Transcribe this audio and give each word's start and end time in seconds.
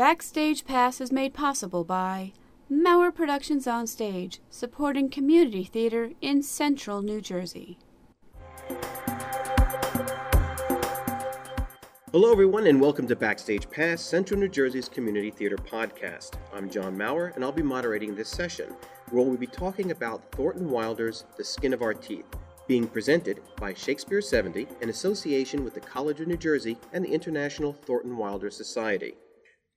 Backstage 0.00 0.64
Pass 0.64 0.98
is 1.02 1.12
made 1.12 1.34
possible 1.34 1.84
by 1.84 2.32
Mauer 2.72 3.14
Productions 3.14 3.66
on 3.66 3.86
Stage, 3.86 4.40
supporting 4.48 5.10
community 5.10 5.62
theater 5.62 6.12
in 6.22 6.42
central 6.42 7.02
New 7.02 7.20
Jersey. 7.20 7.76
Hello, 12.12 12.32
everyone, 12.32 12.66
and 12.66 12.80
welcome 12.80 13.06
to 13.08 13.14
Backstage 13.14 13.68
Pass, 13.68 14.00
Central 14.00 14.40
New 14.40 14.48
Jersey's 14.48 14.88
community 14.88 15.30
theater 15.30 15.58
podcast. 15.58 16.36
I'm 16.54 16.70
John 16.70 16.96
Mauer, 16.96 17.34
and 17.34 17.44
I'll 17.44 17.52
be 17.52 17.60
moderating 17.60 18.14
this 18.14 18.30
session, 18.30 18.74
where 19.10 19.22
we'll 19.22 19.36
be 19.36 19.46
talking 19.46 19.90
about 19.90 20.32
Thornton 20.32 20.70
Wilder's 20.70 21.26
The 21.36 21.44
Skin 21.44 21.74
of 21.74 21.82
Our 21.82 21.92
Teeth, 21.92 22.24
being 22.66 22.86
presented 22.86 23.42
by 23.58 23.74
Shakespeare 23.74 24.22
70 24.22 24.66
in 24.80 24.88
association 24.88 25.62
with 25.62 25.74
the 25.74 25.80
College 25.80 26.22
of 26.22 26.28
New 26.28 26.38
Jersey 26.38 26.78
and 26.94 27.04
the 27.04 27.12
International 27.12 27.74
Thornton 27.74 28.16
Wilder 28.16 28.50
Society. 28.50 29.12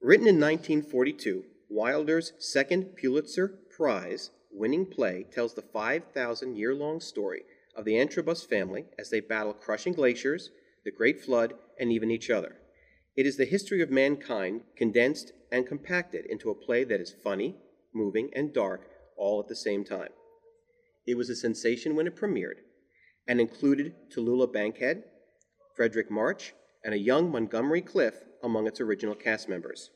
Written 0.04 0.28
in 0.28 0.36
1942, 0.36 1.46
Wilder's 1.70 2.34
second 2.38 2.98
Pulitzer 2.98 3.48
Prize 3.48 4.32
winning 4.52 4.86
play 4.86 5.26
tells 5.32 5.54
the 5.54 5.62
5,000 5.62 6.58
year 6.58 6.76
long 6.76 7.00
story 7.00 7.44
of 7.74 7.86
the 7.86 7.94
Antrobus 7.94 8.46
family 8.46 8.84
as 9.00 9.10
they 9.10 9.22
battle 9.22 9.54
crushing 9.54 9.94
glaciers, 9.94 10.50
the 10.84 10.92
Great 10.92 11.22
Flood, 11.22 11.54
and 11.80 11.90
even 11.90 12.12
each 12.12 12.30
other. 12.30 12.58
It 13.16 13.26
is 13.26 13.38
the 13.38 13.46
history 13.46 13.82
of 13.82 13.92
mankind 13.92 14.64
condensed 14.76 15.32
and 15.54 15.66
compacted 15.66 16.26
into 16.26 16.50
a 16.50 16.56
play 16.56 16.84
that 16.84 17.00
is 17.00 17.16
funny, 17.24 17.56
moving, 17.94 18.30
and 18.36 18.54
dark 18.54 18.90
all 19.16 19.40
at 19.40 19.48
the 19.48 19.56
same 19.56 19.86
time. 19.86 20.10
It 21.08 21.16
was 21.16 21.30
a 21.30 21.36
sensation 21.36 21.96
when 21.96 22.08
it 22.08 22.18
premiered 22.18 22.60
and 23.26 23.40
included 23.40 23.96
Tallulah 24.14 24.52
Bankhead, 24.52 25.06
Fredric 25.80 26.10
March, 26.10 26.54
and 26.84 26.94
a 26.94 27.00
young 27.00 27.32
Montgomery 27.32 27.82
Clift 27.82 28.26
among 28.44 28.68
its 28.68 28.82
original 28.82 29.16
cast 29.16 29.50
members. 29.50 29.90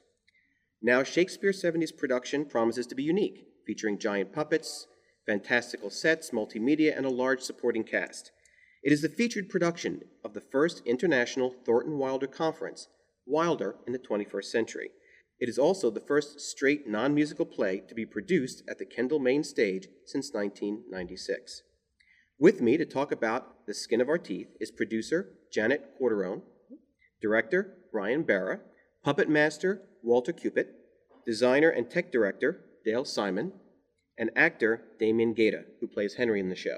Now, 0.81 1.03
Shakespeare 1.03 1.51
70's 1.51 1.91
production 1.91 2.45
promises 2.45 2.87
to 2.87 2.95
be 2.95 3.03
unique, 3.03 3.47
featuring 3.65 3.99
giant 3.99 4.31
puppets, 4.33 4.87
fantastical 5.25 5.89
sets, 5.89 6.31
multimedia, 6.31 6.95
and 6.95 7.05
a 7.05 7.09
large 7.09 7.41
supporting 7.41 7.83
cast. 7.83 8.31
It 8.83 8.93
is 8.93 9.01
the 9.01 9.09
featured 9.09 9.49
production 9.49 10.01
of 10.23 10.33
the 10.33 10.41
first 10.41 10.81
international 10.85 11.53
Thornton 11.65 11.97
Wilder 11.97 12.27
Conference, 12.27 12.87
Wilder 13.25 13.75
in 13.85 13.93
the 13.93 13.99
21st 13.99 14.45
Century. 14.45 14.91
It 15.39 15.49
is 15.49 15.59
also 15.59 15.91
the 15.91 15.99
first 15.99 16.39
straight 16.39 16.87
non 16.87 17.13
musical 17.13 17.45
play 17.45 17.81
to 17.87 17.93
be 17.93 18.05
produced 18.05 18.63
at 18.69 18.79
the 18.79 18.85
Kendall 18.85 19.19
Main 19.19 19.43
Stage 19.43 19.87
since 20.05 20.33
1996. 20.33 21.63
With 22.39 22.61
me 22.61 22.77
to 22.77 22.85
talk 22.85 23.11
about 23.11 23.65
The 23.65 23.73
Skin 23.73 23.99
of 23.99 24.09
Our 24.09 24.17
Teeth 24.17 24.55
is 24.59 24.71
producer 24.71 25.33
Janet 25.51 25.95
Quartarone, 25.99 26.41
director 27.21 27.76
Brian 27.91 28.23
Bara, 28.23 28.59
puppet 29.03 29.29
master 29.29 29.81
Walter 30.03 30.33
Cupit, 30.33 30.67
designer 31.25 31.69
and 31.69 31.89
tech 31.89 32.11
director 32.11 32.61
Dale 32.85 33.03
Simon, 33.03 33.51
and 34.17 34.31
actor 34.35 34.81
Damien 34.97 35.33
Gaeta, 35.33 35.65
who 35.81 35.87
plays 35.87 36.15
Henry 36.15 36.39
in 36.39 36.49
the 36.49 36.55
show. 36.55 36.77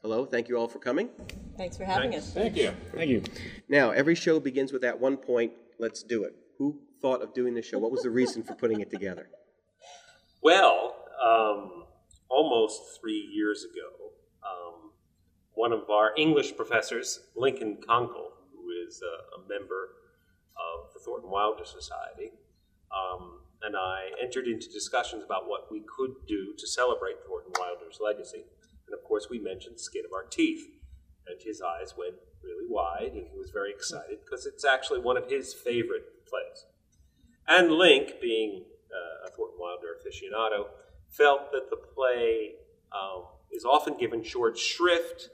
Hello, 0.00 0.24
thank 0.26 0.48
you 0.48 0.56
all 0.56 0.68
for 0.68 0.78
coming. 0.78 1.08
Thanks 1.56 1.76
for 1.76 1.84
having 1.84 2.14
us. 2.14 2.32
Thank 2.32 2.56
you. 2.56 2.72
Thank 2.94 3.08
you. 3.08 3.22
Now, 3.68 3.90
every 3.90 4.14
show 4.14 4.38
begins 4.38 4.72
with 4.72 4.82
that 4.82 5.00
one 5.00 5.16
point, 5.16 5.52
let's 5.78 6.02
do 6.02 6.24
it. 6.24 6.34
Who 6.58 6.78
thought 7.00 7.22
of 7.22 7.34
doing 7.34 7.54
this 7.54 7.66
show? 7.66 7.78
What 7.78 7.90
was 7.90 8.02
the 8.02 8.10
reason 8.10 8.42
for 8.42 8.54
putting 8.54 8.80
it 8.80 8.90
together? 8.90 9.28
Well, 10.42 10.94
um, 11.26 11.84
almost 12.28 13.00
three 13.00 13.30
years 13.32 13.64
ago, 13.64 14.10
um, 14.44 14.90
one 15.54 15.72
of 15.72 15.88
our 15.88 16.10
English 16.18 16.54
professors, 16.54 17.18
Lincoln 17.34 17.78
Konkle, 17.88 18.28
who 18.52 18.68
is 18.86 19.00
a, 19.00 19.40
a 19.40 19.48
member 19.48 19.88
of 20.56 20.92
the 20.92 21.00
Thornton 21.00 21.30
Wilder 21.30 21.64
Society, 21.64 22.32
um, 22.94 23.40
and 23.62 23.76
I 23.76 24.10
entered 24.22 24.46
into 24.46 24.68
discussions 24.70 25.24
about 25.24 25.48
what 25.48 25.70
we 25.70 25.80
could 25.80 26.14
do 26.28 26.54
to 26.56 26.66
celebrate 26.66 27.16
Thornton 27.26 27.52
Wilder's 27.58 27.98
legacy. 28.00 28.44
And 28.86 28.94
of 28.94 29.02
course, 29.04 29.28
we 29.30 29.38
mentioned 29.38 29.80
Skin 29.80 30.04
of 30.04 30.12
Our 30.12 30.24
Teeth. 30.24 30.68
And 31.26 31.40
his 31.40 31.62
eyes 31.62 31.94
went 31.96 32.16
really 32.42 32.66
wide, 32.68 33.12
and 33.14 33.26
he 33.26 33.38
was 33.38 33.50
very 33.50 33.70
excited 33.70 34.18
because 34.22 34.44
it's 34.44 34.64
actually 34.64 35.00
one 35.00 35.16
of 35.16 35.30
his 35.30 35.54
favorite 35.54 36.26
plays. 36.28 36.66
And 37.48 37.72
Link, 37.72 38.20
being 38.20 38.64
uh, 38.92 39.26
a 39.26 39.30
Thornton 39.30 39.58
Wilder 39.58 39.96
aficionado, 39.96 40.66
felt 41.08 41.50
that 41.52 41.70
the 41.70 41.76
play 41.76 42.56
um, 42.92 43.24
is 43.50 43.64
often 43.64 43.96
given 43.96 44.22
short 44.22 44.58
shrift 44.58 45.30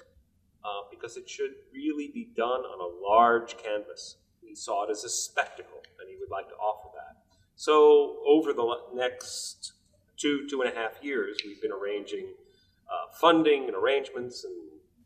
uh, 0.65 0.83
because 0.91 1.17
it 1.17 1.29
should 1.29 1.53
really 1.73 2.11
be 2.15 2.31
done 2.37 2.61
on 2.61 2.81
a 2.81 3.09
large 3.09 3.57
canvas. 3.59 4.17
He 4.51 4.57
saw 4.57 4.83
it 4.83 4.91
as 4.91 5.05
a 5.05 5.09
spectacle, 5.09 5.79
and 6.01 6.11
he 6.11 6.17
would 6.19 6.29
like 6.29 6.49
to 6.49 6.57
offer 6.57 6.89
that. 6.97 7.23
So, 7.55 8.17
over 8.27 8.53
the 8.53 8.67
next 8.93 9.75
two, 10.17 10.45
two 10.51 10.61
and 10.63 10.73
a 10.73 10.75
half 10.75 10.99
years, 11.01 11.39
we've 11.47 11.63
been 11.63 11.71
arranging 11.71 12.27
uh, 12.91 13.15
funding 13.21 13.69
and 13.69 13.77
arrangements 13.77 14.43
and 14.43 14.53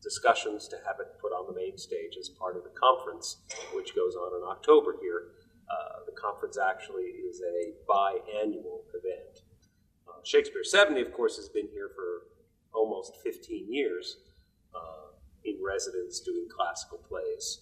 discussions 0.02 0.66
to 0.68 0.76
have 0.86 0.96
it 0.98 1.20
put 1.20 1.32
on 1.32 1.44
the 1.46 1.52
main 1.52 1.76
stage 1.76 2.16
as 2.18 2.30
part 2.30 2.56
of 2.56 2.64
the 2.64 2.70
conference, 2.70 3.36
which 3.74 3.94
goes 3.94 4.16
on 4.16 4.32
in 4.34 4.48
October 4.48 4.96
here. 5.02 5.32
Uh, 5.68 6.00
the 6.06 6.12
conference 6.12 6.56
actually 6.56 7.12
is 7.28 7.42
a 7.42 7.76
biannual 7.86 8.80
event. 8.96 9.44
Uh, 10.08 10.24
Shakespeare 10.24 10.64
70, 10.64 11.02
of 11.02 11.12
course, 11.12 11.36
has 11.36 11.50
been 11.50 11.68
here 11.70 11.90
for 11.94 12.28
almost 12.72 13.18
15 13.22 13.70
years 13.70 14.16
uh, 14.74 15.12
in 15.44 15.58
residence 15.62 16.20
doing 16.20 16.48
classical 16.48 16.96
plays 16.96 17.60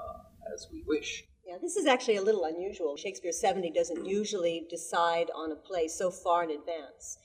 uh, 0.00 0.27
as 0.52 0.68
we 0.72 0.82
wish. 0.86 1.24
Yeah, 1.46 1.56
this 1.60 1.76
is 1.76 1.86
actually 1.86 2.16
a 2.16 2.22
little 2.22 2.44
unusual. 2.44 2.96
Shakespeare 2.96 3.32
70 3.32 3.70
doesn't 3.70 4.04
usually 4.04 4.66
decide 4.68 5.30
on 5.34 5.52
a 5.52 5.56
play 5.56 5.88
so 5.88 6.10
far 6.10 6.44
in 6.44 6.50
advance, 6.50 7.18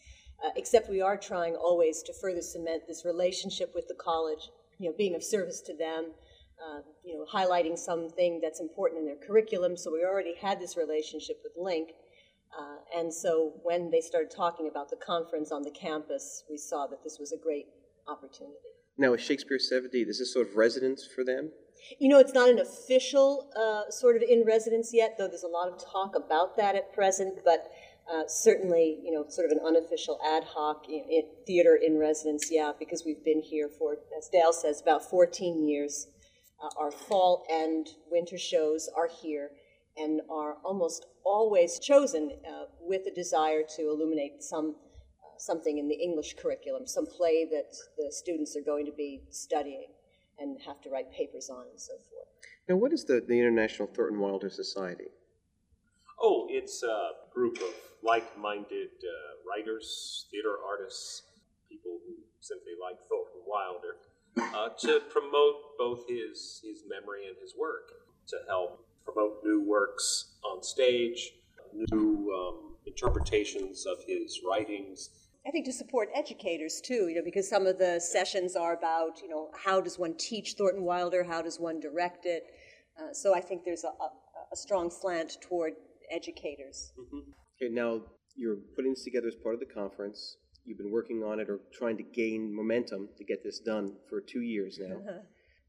uh, 0.43 0.49
except 0.55 0.89
we 0.89 1.01
are 1.01 1.17
trying 1.17 1.55
always 1.55 2.01
to 2.03 2.13
further 2.13 2.41
cement 2.41 2.83
this 2.87 3.03
relationship 3.03 3.73
with 3.75 3.87
the 3.87 3.95
college, 3.95 4.49
you 4.79 4.89
know, 4.89 4.95
being 4.97 5.15
of 5.15 5.23
service 5.23 5.61
to 5.61 5.75
them, 5.75 6.13
uh, 6.63 6.79
you 7.03 7.17
know, 7.17 7.25
highlighting 7.33 7.77
something 7.77 8.39
that's 8.41 8.61
important 8.61 8.99
in 8.99 9.05
their 9.05 9.27
curriculum. 9.27 9.75
So 9.75 9.91
we 9.91 10.05
already 10.05 10.35
had 10.41 10.59
this 10.59 10.77
relationship 10.77 11.41
with 11.43 11.53
Link. 11.57 11.89
Uh, 12.57 12.99
and 12.99 13.13
so 13.13 13.53
when 13.63 13.91
they 13.91 13.99
started 13.99 14.31
talking 14.33 14.69
about 14.69 14.89
the 14.89 14.95
conference 14.95 15.51
on 15.51 15.63
the 15.63 15.71
campus, 15.71 16.43
we 16.49 16.57
saw 16.57 16.87
that 16.87 17.03
this 17.03 17.17
was 17.19 17.33
a 17.33 17.37
great 17.37 17.65
opportunity. 18.07 18.55
Now, 18.97 19.13
is 19.13 19.21
Shakespeare 19.21 19.59
70, 19.59 20.03
this 20.05 20.19
is 20.19 20.31
sort 20.31 20.47
of 20.47 20.55
residence 20.55 21.05
for 21.05 21.25
them? 21.25 21.51
You 21.99 22.09
know, 22.09 22.19
it's 22.19 22.33
not 22.33 22.49
an 22.49 22.59
official 22.59 23.49
uh, 23.55 23.91
sort 23.91 24.15
of 24.15 24.23
in 24.23 24.43
residence 24.45 24.93
yet, 24.93 25.15
though 25.17 25.27
there's 25.27 25.43
a 25.43 25.47
lot 25.47 25.67
of 25.67 25.83
talk 25.83 26.15
about 26.15 26.55
that 26.57 26.75
at 26.75 26.93
present, 26.93 27.39
but 27.43 27.71
uh, 28.11 28.23
certainly, 28.27 28.99
you 29.03 29.11
know, 29.11 29.25
sort 29.29 29.49
of 29.49 29.57
an 29.57 29.63
unofficial 29.65 30.19
ad 30.25 30.43
hoc 30.43 30.87
in 30.89 31.23
theater 31.47 31.75
in 31.75 31.97
residence, 31.97 32.49
yeah, 32.51 32.71
because 32.77 33.03
we've 33.05 33.23
been 33.23 33.41
here 33.41 33.69
for, 33.69 33.97
as 34.17 34.27
Dale 34.27 34.53
says, 34.53 34.81
about 34.81 35.09
14 35.09 35.67
years. 35.67 36.07
Uh, 36.61 36.69
our 36.77 36.91
fall 36.91 37.45
and 37.49 37.87
winter 38.09 38.37
shows 38.37 38.89
are 38.95 39.09
here 39.21 39.51
and 39.97 40.21
are 40.29 40.57
almost 40.63 41.05
always 41.25 41.79
chosen 41.79 42.31
uh, 42.47 42.65
with 42.81 43.05
a 43.07 43.13
desire 43.13 43.61
to 43.75 43.89
illuminate 43.89 44.41
some 44.41 44.75
uh, 45.23 45.37
something 45.37 45.77
in 45.77 45.87
the 45.87 45.95
English 45.95 46.35
curriculum, 46.41 46.87
some 46.87 47.05
play 47.05 47.45
that 47.45 47.75
the 47.97 48.11
students 48.11 48.55
are 48.55 48.61
going 48.61 48.85
to 48.85 48.91
be 48.91 49.21
studying 49.29 49.87
and 50.39 50.59
have 50.65 50.81
to 50.81 50.89
write 50.89 51.11
papers 51.11 51.49
on 51.49 51.65
and 51.69 51.79
so 51.79 51.93
forth. 51.93 52.27
Now, 52.67 52.75
what 52.75 52.93
is 52.93 53.05
the, 53.05 53.23
the 53.27 53.37
International 53.37 53.87
Thornton 53.87 54.19
Wilder 54.19 54.49
Society? 54.49 55.07
Oh, 56.21 56.47
it's 56.49 56.83
a 56.83 57.11
group 57.33 57.57
of 57.57 57.73
like 58.03 58.37
minded 58.37 58.89
uh, 59.03 59.49
writers, 59.49 60.27
theater 60.31 60.55
artists, 60.65 61.23
people 61.69 61.99
who 62.05 62.15
simply 62.39 62.73
like 62.81 62.97
Thornton 63.09 63.41
Wilder, 63.45 63.95
uh, 64.55 64.69
to 64.79 65.01
promote 65.09 65.77
both 65.77 66.07
his, 66.07 66.61
his 66.63 66.83
memory 66.87 67.27
and 67.27 67.35
his 67.41 67.53
work, 67.57 67.91
to 68.27 68.37
help 68.47 68.85
promote 69.05 69.43
new 69.43 69.61
works 69.61 70.35
on 70.43 70.63
stage, 70.63 71.33
new 71.91 72.31
um, 72.33 72.75
interpretations 72.85 73.85
of 73.85 73.97
his 74.07 74.41
writings. 74.47 75.09
I 75.45 75.51
think 75.51 75.65
to 75.65 75.73
support 75.73 76.09
educators 76.15 76.81
too, 76.81 77.09
you 77.09 77.15
know, 77.15 77.21
because 77.23 77.49
some 77.49 77.67
of 77.67 77.77
the 77.77 77.99
sessions 77.99 78.55
are 78.55 78.73
about, 78.73 79.21
you 79.21 79.27
know, 79.27 79.49
how 79.65 79.81
does 79.81 79.99
one 79.99 80.15
teach 80.17 80.53
Thornton 80.53 80.83
Wilder, 80.83 81.23
how 81.23 81.41
does 81.41 81.59
one 81.59 81.79
direct 81.81 82.25
it. 82.25 82.43
Uh, 82.97 83.11
so 83.11 83.35
I 83.35 83.41
think 83.41 83.63
there's 83.65 83.83
a, 83.83 83.87
a, 83.87 84.09
a, 84.53 84.55
strong 84.55 84.89
slant 84.89 85.37
toward 85.41 85.73
educators. 86.11 86.93
Mm-hmm. 86.97 87.31
Okay, 87.61 87.73
now 87.73 88.01
you're 88.35 88.57
putting 88.75 88.91
this 88.93 89.03
together 89.03 89.27
as 89.27 89.35
part 89.35 89.55
of 89.55 89.59
the 89.59 89.65
conference. 89.65 90.37
You've 90.63 90.77
been 90.77 90.91
working 90.91 91.23
on 91.23 91.39
it 91.39 91.49
or 91.49 91.59
trying 91.73 91.97
to 91.97 92.03
gain 92.03 92.55
momentum 92.55 93.09
to 93.17 93.23
get 93.25 93.43
this 93.43 93.59
done 93.59 93.95
for 94.09 94.21
two 94.21 94.41
years 94.41 94.79
now. 94.79 94.95
Uh-huh. 94.95 95.19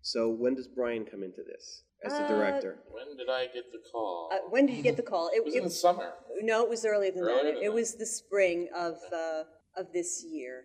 So 0.02 0.28
when 0.28 0.54
does 0.54 0.68
Brian 0.68 1.04
come 1.04 1.22
into 1.22 1.42
this 1.42 1.82
as 2.04 2.12
the 2.12 2.28
director? 2.28 2.76
Uh, 2.78 2.92
when 2.92 3.16
did 3.16 3.28
I 3.28 3.46
get 3.46 3.72
the 3.72 3.80
call? 3.90 4.30
Uh, 4.32 4.36
when 4.50 4.66
did 4.66 4.76
you 4.76 4.82
get 4.82 4.96
the 4.96 5.02
call? 5.02 5.30
It, 5.32 5.38
it 5.38 5.44
was 5.44 5.54
it, 5.54 5.58
in 5.58 5.64
the 5.64 5.70
summer. 5.70 6.12
No, 6.42 6.62
it 6.62 6.68
was 6.68 6.84
earlier 6.84 7.10
than 7.10 7.22
earlier 7.22 7.36
that. 7.36 7.54
Than 7.54 7.62
it 7.62 7.66
that. 7.66 7.72
was 7.72 7.94
the 7.94 8.06
spring 8.06 8.68
of 8.76 8.98
uh, 9.12 9.44
of 9.76 9.92
this 9.92 10.24
year. 10.26 10.64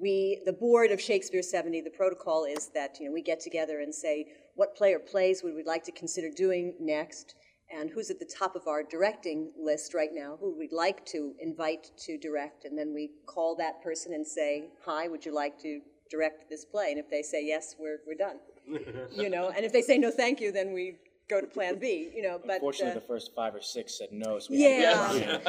We, 0.00 0.40
the 0.46 0.52
board 0.52 0.90
of 0.90 1.00
Shakespeare 1.00 1.42
70, 1.42 1.82
the 1.82 1.90
protocol 1.90 2.44
is 2.44 2.70
that 2.74 2.98
you 2.98 3.06
know 3.06 3.12
we 3.12 3.22
get 3.22 3.40
together 3.40 3.80
and 3.80 3.94
say 3.94 4.26
what 4.54 4.76
play 4.76 4.94
or 4.94 4.98
plays 4.98 5.42
would 5.42 5.54
we 5.54 5.64
like 5.64 5.84
to 5.84 5.92
consider 5.92 6.30
doing 6.34 6.74
next, 6.80 7.34
and 7.70 7.90
who's 7.90 8.10
at 8.10 8.18
the 8.18 8.30
top 8.38 8.56
of 8.56 8.66
our 8.66 8.82
directing 8.82 9.52
list 9.62 9.94
right 9.94 10.10
now, 10.12 10.36
who 10.40 10.58
we'd 10.58 10.72
like 10.72 11.04
to 11.06 11.34
invite 11.40 11.90
to 12.06 12.18
direct. 12.18 12.64
And 12.64 12.78
then 12.78 12.92
we 12.94 13.10
call 13.26 13.56
that 13.56 13.82
person 13.82 14.12
and 14.12 14.26
say, 14.26 14.70
Hi, 14.84 15.08
would 15.08 15.24
you 15.24 15.34
like 15.34 15.58
to 15.60 15.80
direct 16.10 16.50
this 16.50 16.64
play? 16.64 16.90
And 16.90 16.98
if 16.98 17.08
they 17.10 17.22
say 17.22 17.46
yes, 17.46 17.76
we're, 17.78 17.98
we're 18.06 18.16
done. 18.16 18.38
you 19.12 19.30
know, 19.30 19.50
and 19.50 19.64
if 19.64 19.72
they 19.72 19.82
say 19.82 19.98
no, 19.98 20.10
thank 20.10 20.40
you, 20.40 20.50
then 20.50 20.72
we 20.72 20.96
go 21.30 21.40
to 21.40 21.46
plan 21.46 21.78
B, 21.78 22.10
you 22.14 22.22
know. 22.22 22.40
But 22.44 22.56
Unfortunately, 22.56 22.92
uh, 22.92 22.94
the 22.94 23.06
first 23.06 23.30
five 23.34 23.54
or 23.54 23.62
six 23.62 23.96
said 23.96 24.08
no, 24.10 24.38
so 24.38 24.48
we 24.50 24.62
had 24.62 25.12
to 25.12 25.42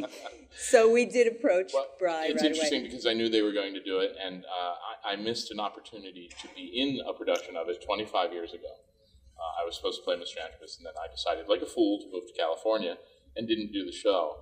yeah. 0.00 0.06
so 0.56 0.90
we 0.90 1.04
did 1.04 1.26
approach 1.28 1.70
Well, 1.74 1.86
Bry 1.98 2.26
it's 2.26 2.42
right 2.42 2.50
interesting 2.50 2.80
away. 2.80 2.88
because 2.88 3.06
I 3.06 3.12
knew 3.12 3.28
they 3.28 3.42
were 3.42 3.52
going 3.52 3.74
to 3.74 3.82
do 3.82 3.98
it, 3.98 4.16
and 4.24 4.44
uh, 4.44 4.74
I, 5.08 5.12
I 5.12 5.16
missed 5.16 5.50
an 5.50 5.60
opportunity 5.60 6.30
to 6.40 6.48
be 6.56 6.64
in 6.74 7.00
a 7.06 7.12
production 7.12 7.56
of 7.56 7.68
it 7.68 7.84
25 7.84 8.32
years 8.32 8.52
ago. 8.54 8.72
Uh, 9.38 9.62
I 9.62 9.66
was 9.66 9.76
supposed 9.76 10.00
to 10.00 10.04
play 10.04 10.16
Mr. 10.16 10.40
Antrobus, 10.40 10.78
and 10.78 10.86
then 10.86 10.94
I 10.96 11.10
decided, 11.12 11.48
like 11.48 11.62
a 11.62 11.66
fool, 11.66 12.00
to 12.00 12.06
move 12.10 12.26
to 12.26 12.32
California 12.32 12.96
and 13.36 13.46
didn't 13.46 13.72
do 13.72 13.84
the 13.84 13.92
show. 13.92 14.36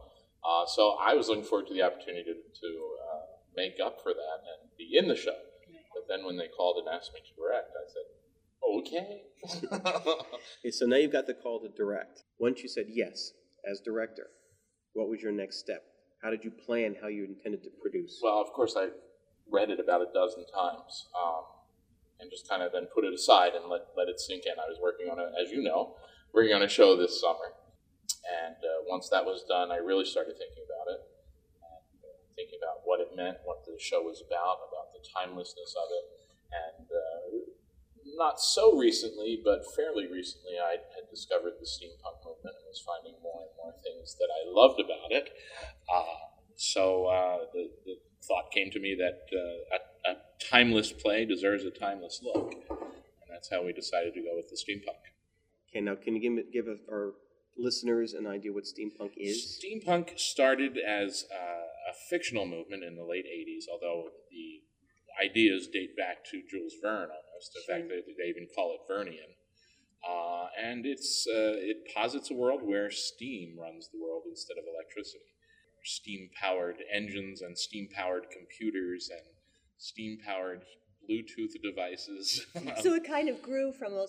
Uh, 0.44 0.64
so 0.66 0.96
I 1.00 1.14
was 1.14 1.28
looking 1.28 1.44
forward 1.44 1.66
to 1.69 1.75
the 1.75 1.82
opportunity 1.82 2.25
to, 2.25 2.34
to 2.34 2.70
uh, 3.00 3.25
make 3.56 3.76
up 3.82 4.00
for 4.02 4.12
that 4.12 4.38
and 4.44 4.70
be 4.78 4.96
in 4.96 5.08
the 5.08 5.16
show. 5.16 5.37
But 5.94 6.06
then 6.08 6.25
when 6.25 6.37
they 6.38 6.48
called 6.48 6.78
and 6.78 6.88
asked 6.88 7.12
me 7.12 7.20
to 7.20 7.32
direct, 7.34 7.75
I 7.75 7.84
said, 7.88 8.06
okay. 8.62 9.23
Okay, 10.61 10.71
so 10.71 10.85
now 10.85 10.97
you've 10.97 11.12
got 11.12 11.27
the 11.27 11.33
call 11.33 11.61
to 11.61 11.69
direct. 11.69 12.25
Once 12.39 12.62
you 12.62 12.69
said 12.69 12.85
yes 12.89 13.33
as 13.65 13.81
director, 13.81 14.29
what 14.93 15.09
was 15.09 15.23
your 15.23 15.33
next 15.33 15.59
step? 15.59 15.83
How 16.23 16.29
did 16.29 16.45
you 16.45 16.51
plan 16.51 16.97
how 17.01 17.09
you 17.09 17.25
intended 17.25 17.62
to 17.65 17.71
produce? 17.81 18.21
Well, 18.23 18.41
of 18.41 18.53
course, 18.53 18.77
I 18.77 18.89
read 19.51 19.71
it 19.71 19.81
about 19.81 20.03
a 20.03 20.12
dozen 20.12 20.45
times 20.53 21.09
um, 21.17 21.45
and 22.21 22.31
just 22.31 22.49
kind 22.49 22.62
of 22.62 22.73
then 22.73 22.87
put 22.93 23.05
it 23.05 23.15
aside 23.15 23.57
and 23.57 23.71
let, 23.71 23.89
let 23.97 24.09
it 24.09 24.21
sink 24.21 24.45
in. 24.45 24.53
I 24.61 24.69
was 24.69 24.79
working 24.83 25.09
on 25.09 25.19
a, 25.19 25.33
as 25.41 25.51
you 25.51 25.62
know, 25.62 25.97
working 26.35 26.55
on 26.55 26.62
a 26.62 26.69
show 26.69 26.97
this 26.97 27.21
summer. 27.21 27.57
And 28.45 28.61
uh, 28.61 28.85
once 28.87 29.09
that 29.09 29.25
was 29.25 29.45
done, 29.49 29.73
I 29.73 29.81
really 29.81 30.05
started 30.05 30.37
thinking 30.37 30.62
about 30.69 30.93
it 30.93 31.01
and 31.65 32.05
uh, 32.05 32.21
thinking 32.37 32.61
about 32.61 32.85
what 32.85 33.01
it 33.01 33.17
meant, 33.17 33.41
what 33.49 33.65
the 33.65 33.81
show 33.81 34.05
was 34.05 34.21
about, 34.21 34.61
about 34.69 34.93
the 34.93 35.01
timelessness 35.09 35.73
of 35.73 35.89
it. 35.89 36.05
And 36.53 36.80
not 38.20 38.38
so 38.38 38.76
recently, 38.76 39.40
but 39.43 39.64
fairly 39.75 40.06
recently, 40.06 40.61
I 40.62 40.72
had 40.94 41.08
discovered 41.11 41.55
the 41.58 41.64
steampunk 41.67 42.20
movement 42.22 42.55
and 42.55 42.67
was 42.69 42.84
finding 42.87 43.14
more 43.22 43.40
and 43.40 43.50
more 43.56 43.72
things 43.82 44.14
that 44.20 44.28
I 44.28 44.44
loved 44.46 44.78
about 44.78 45.11
it. 45.11 45.31
Uh, 45.93 46.05
so 46.55 47.06
uh, 47.06 47.38
the, 47.55 47.70
the 47.87 47.96
thought 48.22 48.52
came 48.52 48.70
to 48.70 48.78
me 48.78 48.94
that 49.00 49.25
uh, 49.32 49.76
a, 50.06 50.12
a 50.12 50.17
timeless 50.50 50.93
play 50.93 51.25
deserves 51.25 51.64
a 51.64 51.70
timeless 51.70 52.20
look, 52.22 52.52
and 52.69 53.28
that's 53.32 53.50
how 53.50 53.64
we 53.64 53.72
decided 53.72 54.12
to 54.12 54.20
go 54.20 54.37
with 54.37 54.50
the 54.50 54.56
steampunk. 54.56 55.00
Okay, 55.70 55.81
now 55.81 55.94
can 55.94 56.14
you 56.14 56.20
give, 56.20 56.52
give 56.52 56.69
us- 56.69 56.84
our 56.93 57.14
listeners 57.56 58.12
an 58.12 58.26
idea 58.26 58.52
what 58.52 58.64
steampunk 58.64 59.12
is? 59.16 59.58
Steampunk 59.64 60.19
started 60.19 60.76
as 60.76 61.25
uh, 61.32 61.90
a 61.90 61.94
fictional 62.11 62.46
movement 62.46 62.84
in 62.84 62.96
the 62.96 63.05
late 63.05 63.25
80s, 63.25 63.64
although 63.73 64.11
the 64.31 64.61
ideas 65.26 65.69
date 65.73 65.96
back 65.96 66.25
to 66.31 66.43
Jules 66.49 66.75
Verne 66.82 67.08
almost. 67.40 67.56
In 67.56 67.75
fact, 67.75 67.88
they, 67.88 68.12
they 68.22 68.28
even 68.28 68.46
call 68.54 68.75
it 68.75 68.81
Vernian. 68.90 69.32
Uh, 70.08 70.46
and 70.60 70.87
it's, 70.87 71.26
uh, 71.28 71.56
it 71.56 71.76
posits 71.94 72.31
a 72.31 72.34
world 72.34 72.60
where 72.62 72.90
steam 72.90 73.56
runs 73.58 73.88
the 73.92 73.98
world 74.00 74.22
instead 74.28 74.56
of 74.56 74.64
electricity. 74.64 75.25
Steam 75.84 76.31
powered 76.40 76.76
engines 76.92 77.42
and 77.42 77.56
steam 77.56 77.88
powered 77.94 78.26
computers 78.31 79.08
and 79.10 79.26
steam 79.78 80.19
powered 80.25 80.62
Bluetooth 81.08 81.52
devices. 81.62 82.46
So 82.82 82.94
it 82.94 83.04
kind 83.04 83.28
of 83.28 83.42
grew 83.42 83.72
from 83.72 83.94
a- 83.94 84.06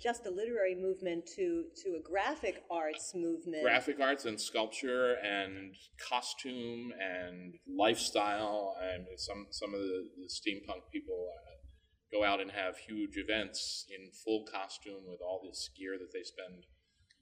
just 0.00 0.26
a 0.26 0.30
literary 0.30 0.74
movement 0.74 1.26
to, 1.36 1.64
to 1.82 1.96
a 1.98 2.02
graphic 2.02 2.62
arts 2.70 3.14
movement. 3.14 3.62
graphic 3.62 3.98
arts 4.00 4.24
and 4.24 4.40
sculpture 4.40 5.14
and 5.14 5.74
costume 6.08 6.92
and 7.00 7.54
lifestyle 7.66 8.76
and 8.82 9.06
some 9.16 9.46
some 9.50 9.74
of 9.74 9.80
the, 9.80 10.08
the 10.18 10.28
steampunk 10.28 10.82
people 10.92 11.28
uh, 11.34 11.53
go 12.14 12.24
out 12.24 12.40
and 12.40 12.50
have 12.50 12.76
huge 12.78 13.16
events 13.16 13.86
in 13.90 14.10
full 14.24 14.44
costume 14.50 15.02
with 15.08 15.20
all 15.20 15.40
this 15.44 15.70
gear 15.76 15.98
that 15.98 16.12
they 16.12 16.22
spend 16.22 16.64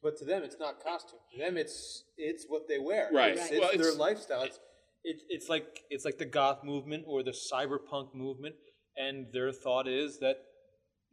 But 0.02 0.16
to 0.18 0.24
them, 0.24 0.42
it's 0.42 0.58
not 0.58 0.82
costume. 0.82 1.20
To 1.32 1.38
them, 1.38 1.56
it's 1.56 2.04
it's 2.16 2.44
what 2.48 2.62
they 2.68 2.78
wear. 2.78 3.08
Right. 3.12 3.32
It's, 3.32 3.40
Right. 3.42 3.52
it's 3.52 3.60
Well, 3.60 3.70
their 3.72 3.92
it's- 3.94 3.96
lifestyle. 4.08 4.42
It's, 4.42 4.58
it's 5.04 5.22
it's 5.28 5.48
like 5.48 5.68
it's 5.90 6.04
like 6.04 6.18
the 6.18 6.30
goth 6.40 6.60
movement 6.72 7.04
or 7.12 7.22
the 7.22 7.36
cyberpunk 7.52 8.14
movement, 8.14 8.54
and 8.96 9.16
their 9.32 9.50
thought 9.64 9.88
is 9.88 10.18
that 10.20 10.36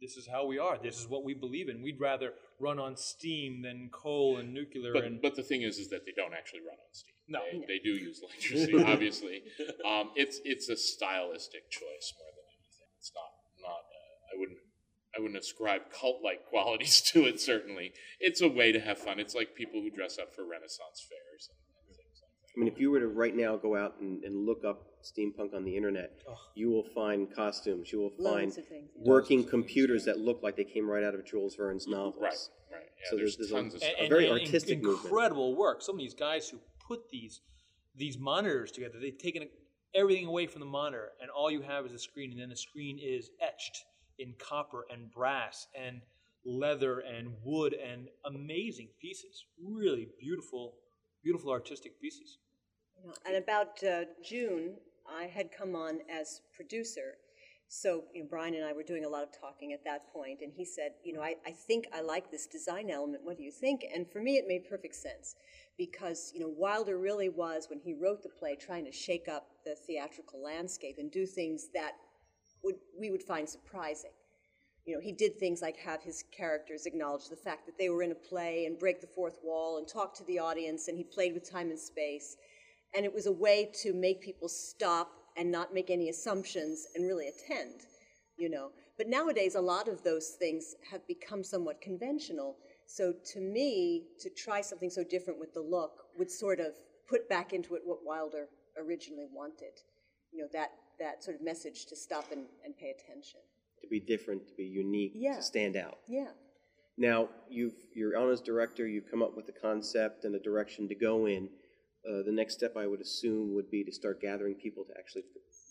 this 0.02 0.16
is 0.20 0.26
how 0.34 0.42
we 0.52 0.58
are. 0.58 0.76
This 0.78 0.96
is 1.02 1.06
what 1.08 1.22
we 1.28 1.34
believe 1.34 1.68
in. 1.68 1.82
We'd 1.82 2.00
rather 2.00 2.30
run 2.60 2.78
on 2.78 2.96
steam 2.96 3.62
than 3.66 3.78
coal 3.92 4.36
and 4.38 4.52
nuclear. 4.60 4.92
but, 4.92 5.04
and 5.04 5.20
but 5.26 5.34
the 5.40 5.42
thing 5.50 5.62
is 5.62 5.78
is 5.78 5.88
that 5.94 6.02
they 6.06 6.12
don't 6.20 6.34
actually 6.40 6.60
run 6.70 6.76
on 6.86 6.90
steam 6.92 7.16
No. 7.36 7.40
they, 7.50 7.60
they 7.72 7.80
do 7.88 7.92
use 8.08 8.20
electricity 8.26 8.84
obviously 8.94 9.36
um, 9.90 10.06
it's 10.22 10.36
it's 10.52 10.68
a 10.68 10.76
stylistic 10.76 11.64
choice 11.80 12.06
more 12.20 12.28
than 12.36 12.46
anything 12.60 12.88
it's 13.00 13.12
not 13.20 13.30
not 13.68 13.80
uh, 14.00 14.32
i 14.32 14.34
wouldn't 14.40 14.60
I 15.16 15.20
wouldn't 15.20 15.38
ascribe 15.38 15.82
cult-like 15.92 16.46
qualities 16.46 17.00
to 17.12 17.24
it. 17.26 17.40
Certainly, 17.40 17.92
it's 18.20 18.40
a 18.40 18.48
way 18.48 18.72
to 18.72 18.80
have 18.80 18.98
fun. 18.98 19.18
It's 19.18 19.34
like 19.34 19.54
people 19.54 19.80
who 19.80 19.90
dress 19.90 20.18
up 20.18 20.34
for 20.34 20.42
Renaissance 20.44 21.06
fairs 21.08 21.48
and, 21.50 21.58
and 21.88 21.96
things 21.96 22.20
like 22.22 22.30
that. 22.42 22.52
I 22.56 22.60
mean, 22.60 22.68
if 22.72 22.78
you 22.80 22.90
were 22.90 23.00
to 23.00 23.08
right 23.08 23.34
now 23.36 23.56
go 23.56 23.76
out 23.76 23.94
and, 24.00 24.22
and 24.24 24.46
look 24.46 24.64
up 24.64 24.86
steampunk 25.02 25.54
on 25.54 25.64
the 25.64 25.76
internet, 25.76 26.12
you 26.54 26.70
will 26.70 26.84
find 26.94 27.34
costumes. 27.34 27.90
You 27.92 28.00
will 28.00 28.12
find 28.22 28.52
things, 28.52 28.90
working 28.96 29.42
computers 29.44 30.04
that 30.04 30.18
look 30.18 30.42
like 30.42 30.56
they 30.56 30.64
came 30.64 30.88
right 30.88 31.02
out 31.02 31.14
of 31.14 31.24
Jules 31.26 31.56
Verne's 31.56 31.86
novels. 31.88 32.16
Right, 32.20 32.32
right. 32.78 32.82
Yeah, 33.02 33.10
So 33.10 33.16
there's, 33.16 33.36
there's- 33.36 33.36
there's 33.36 33.50
a- 33.50 33.54
tons 33.54 33.74
of 33.74 33.82
and, 33.82 33.92
stuff. 33.92 34.06
a 34.06 34.08
very 34.08 34.28
and 34.28 34.38
artistic 34.40 34.82
movement. 34.82 35.04
incredible 35.04 35.56
work. 35.56 35.80
Some 35.82 35.94
of 35.96 36.00
these 36.00 36.14
guys 36.14 36.48
who 36.48 36.58
put 36.86 37.08
these 37.10 37.40
these 37.96 38.16
monitors 38.18 38.70
together, 38.70 38.98
they've 39.00 39.18
taken 39.18 39.48
everything 39.94 40.26
away 40.26 40.46
from 40.46 40.60
the 40.60 40.66
monitor, 40.66 41.08
and 41.20 41.28
all 41.30 41.50
you 41.50 41.60
have 41.62 41.84
is 41.86 41.92
a 41.92 41.98
screen, 41.98 42.30
and 42.30 42.40
then 42.40 42.48
the 42.48 42.56
screen 42.56 42.98
is 43.02 43.30
etched 43.42 43.84
in 44.20 44.34
copper 44.38 44.84
and 44.92 45.10
brass 45.10 45.66
and 45.74 46.00
leather 46.44 47.00
and 47.00 47.32
wood 47.44 47.74
and 47.74 48.08
amazing 48.24 48.88
pieces. 49.00 49.44
Really 49.62 50.08
beautiful, 50.20 50.74
beautiful 51.22 51.50
artistic 51.50 52.00
pieces. 52.00 52.38
And 53.26 53.36
about 53.36 53.82
uh, 53.82 54.04
June, 54.22 54.74
I 55.08 55.24
had 55.24 55.50
come 55.50 55.74
on 55.74 56.00
as 56.10 56.42
producer. 56.54 57.14
So, 57.68 58.04
you 58.12 58.22
know, 58.22 58.28
Brian 58.28 58.54
and 58.54 58.64
I 58.64 58.72
were 58.72 58.82
doing 58.82 59.04
a 59.04 59.08
lot 59.08 59.22
of 59.22 59.28
talking 59.38 59.72
at 59.72 59.84
that 59.84 60.12
point, 60.12 60.40
and 60.42 60.52
he 60.52 60.64
said, 60.64 60.92
You 61.04 61.12
know, 61.12 61.22
I, 61.22 61.36
I 61.46 61.52
think 61.52 61.86
I 61.94 62.00
like 62.00 62.30
this 62.30 62.46
design 62.46 62.90
element. 62.90 63.24
What 63.24 63.36
do 63.36 63.44
you 63.44 63.52
think? 63.52 63.86
And 63.94 64.10
for 64.10 64.20
me, 64.20 64.36
it 64.36 64.48
made 64.48 64.68
perfect 64.68 64.96
sense 64.96 65.36
because, 65.78 66.32
you 66.34 66.40
know, 66.40 66.48
Wilder 66.48 66.98
really 66.98 67.28
was, 67.28 67.68
when 67.70 67.78
he 67.78 67.94
wrote 67.94 68.22
the 68.22 68.28
play, 68.28 68.56
trying 68.56 68.84
to 68.86 68.92
shake 68.92 69.28
up 69.28 69.46
the 69.64 69.76
theatrical 69.86 70.42
landscape 70.42 70.96
and 70.98 71.12
do 71.12 71.26
things 71.26 71.68
that 71.72 71.92
would, 72.62 72.76
we 72.98 73.10
would 73.10 73.22
find 73.22 73.48
surprising. 73.48 74.10
You 74.86 74.94
know, 74.94 75.00
he 75.00 75.12
did 75.12 75.38
things 75.38 75.60
like 75.62 75.76
have 75.78 76.02
his 76.02 76.24
characters 76.36 76.86
acknowledge 76.86 77.28
the 77.28 77.36
fact 77.36 77.66
that 77.66 77.78
they 77.78 77.90
were 77.90 78.02
in 78.02 78.12
a 78.12 78.14
play 78.14 78.64
and 78.66 78.78
break 78.78 79.00
the 79.00 79.06
fourth 79.06 79.38
wall 79.44 79.78
and 79.78 79.86
talk 79.86 80.14
to 80.16 80.24
the 80.24 80.38
audience, 80.38 80.88
and 80.88 80.96
he 80.96 81.04
played 81.04 81.34
with 81.34 81.48
time 81.48 81.70
and 81.70 81.78
space. 81.78 82.36
And 82.94 83.04
it 83.04 83.12
was 83.12 83.26
a 83.26 83.32
way 83.32 83.70
to 83.82 83.92
make 83.92 84.20
people 84.20 84.48
stop 84.48 85.12
and 85.36 85.50
not 85.50 85.72
make 85.72 85.90
any 85.90 86.08
assumptions 86.08 86.86
and 86.94 87.06
really 87.06 87.28
attend, 87.28 87.82
you 88.36 88.50
know. 88.50 88.70
But 88.98 89.08
nowadays, 89.08 89.54
a 89.54 89.60
lot 89.60 89.86
of 89.86 90.02
those 90.02 90.30
things 90.38 90.74
have 90.90 91.06
become 91.06 91.44
somewhat 91.44 91.80
conventional. 91.80 92.56
So 92.86 93.14
to 93.32 93.40
me, 93.40 94.06
to 94.20 94.30
try 94.30 94.60
something 94.60 94.90
so 94.90 95.04
different 95.04 95.38
with 95.38 95.54
the 95.54 95.60
look 95.60 95.92
would 96.18 96.30
sort 96.30 96.58
of 96.58 96.72
put 97.08 97.28
back 97.28 97.52
into 97.52 97.74
it 97.76 97.82
what 97.84 98.04
Wilder 98.04 98.48
originally 98.76 99.26
wanted. 99.32 99.72
You 100.32 100.42
know, 100.42 100.48
that, 100.52 100.70
that 101.00 101.24
sort 101.24 101.36
of 101.36 101.42
message 101.42 101.86
to 101.86 101.96
stop 101.96 102.30
and, 102.32 102.44
and 102.64 102.76
pay 102.76 102.90
attention. 102.90 103.40
To 103.82 103.88
be 103.88 103.98
different, 104.00 104.46
to 104.48 104.54
be 104.54 104.64
unique, 104.64 105.12
Yeah. 105.14 105.36
to 105.36 105.42
stand 105.42 105.76
out. 105.76 105.98
Yeah. 106.08 106.28
Now, 106.98 107.30
you've, 107.48 107.74
you're 107.94 108.16
on 108.16 108.30
as 108.30 108.40
director, 108.40 108.86
you've 108.86 109.10
come 109.10 109.22
up 109.22 109.34
with 109.36 109.48
a 109.48 109.58
concept 109.60 110.24
and 110.24 110.34
a 110.34 110.38
direction 110.38 110.88
to 110.88 110.94
go 110.94 111.26
in. 111.26 111.48
Uh, 112.06 112.22
the 112.24 112.32
next 112.32 112.54
step, 112.54 112.76
I 112.76 112.86
would 112.86 113.00
assume, 113.00 113.54
would 113.54 113.70
be 113.70 113.84
to 113.84 113.92
start 113.92 114.20
gathering 114.20 114.54
people 114.54 114.84
to 114.84 114.92
actually 114.98 115.24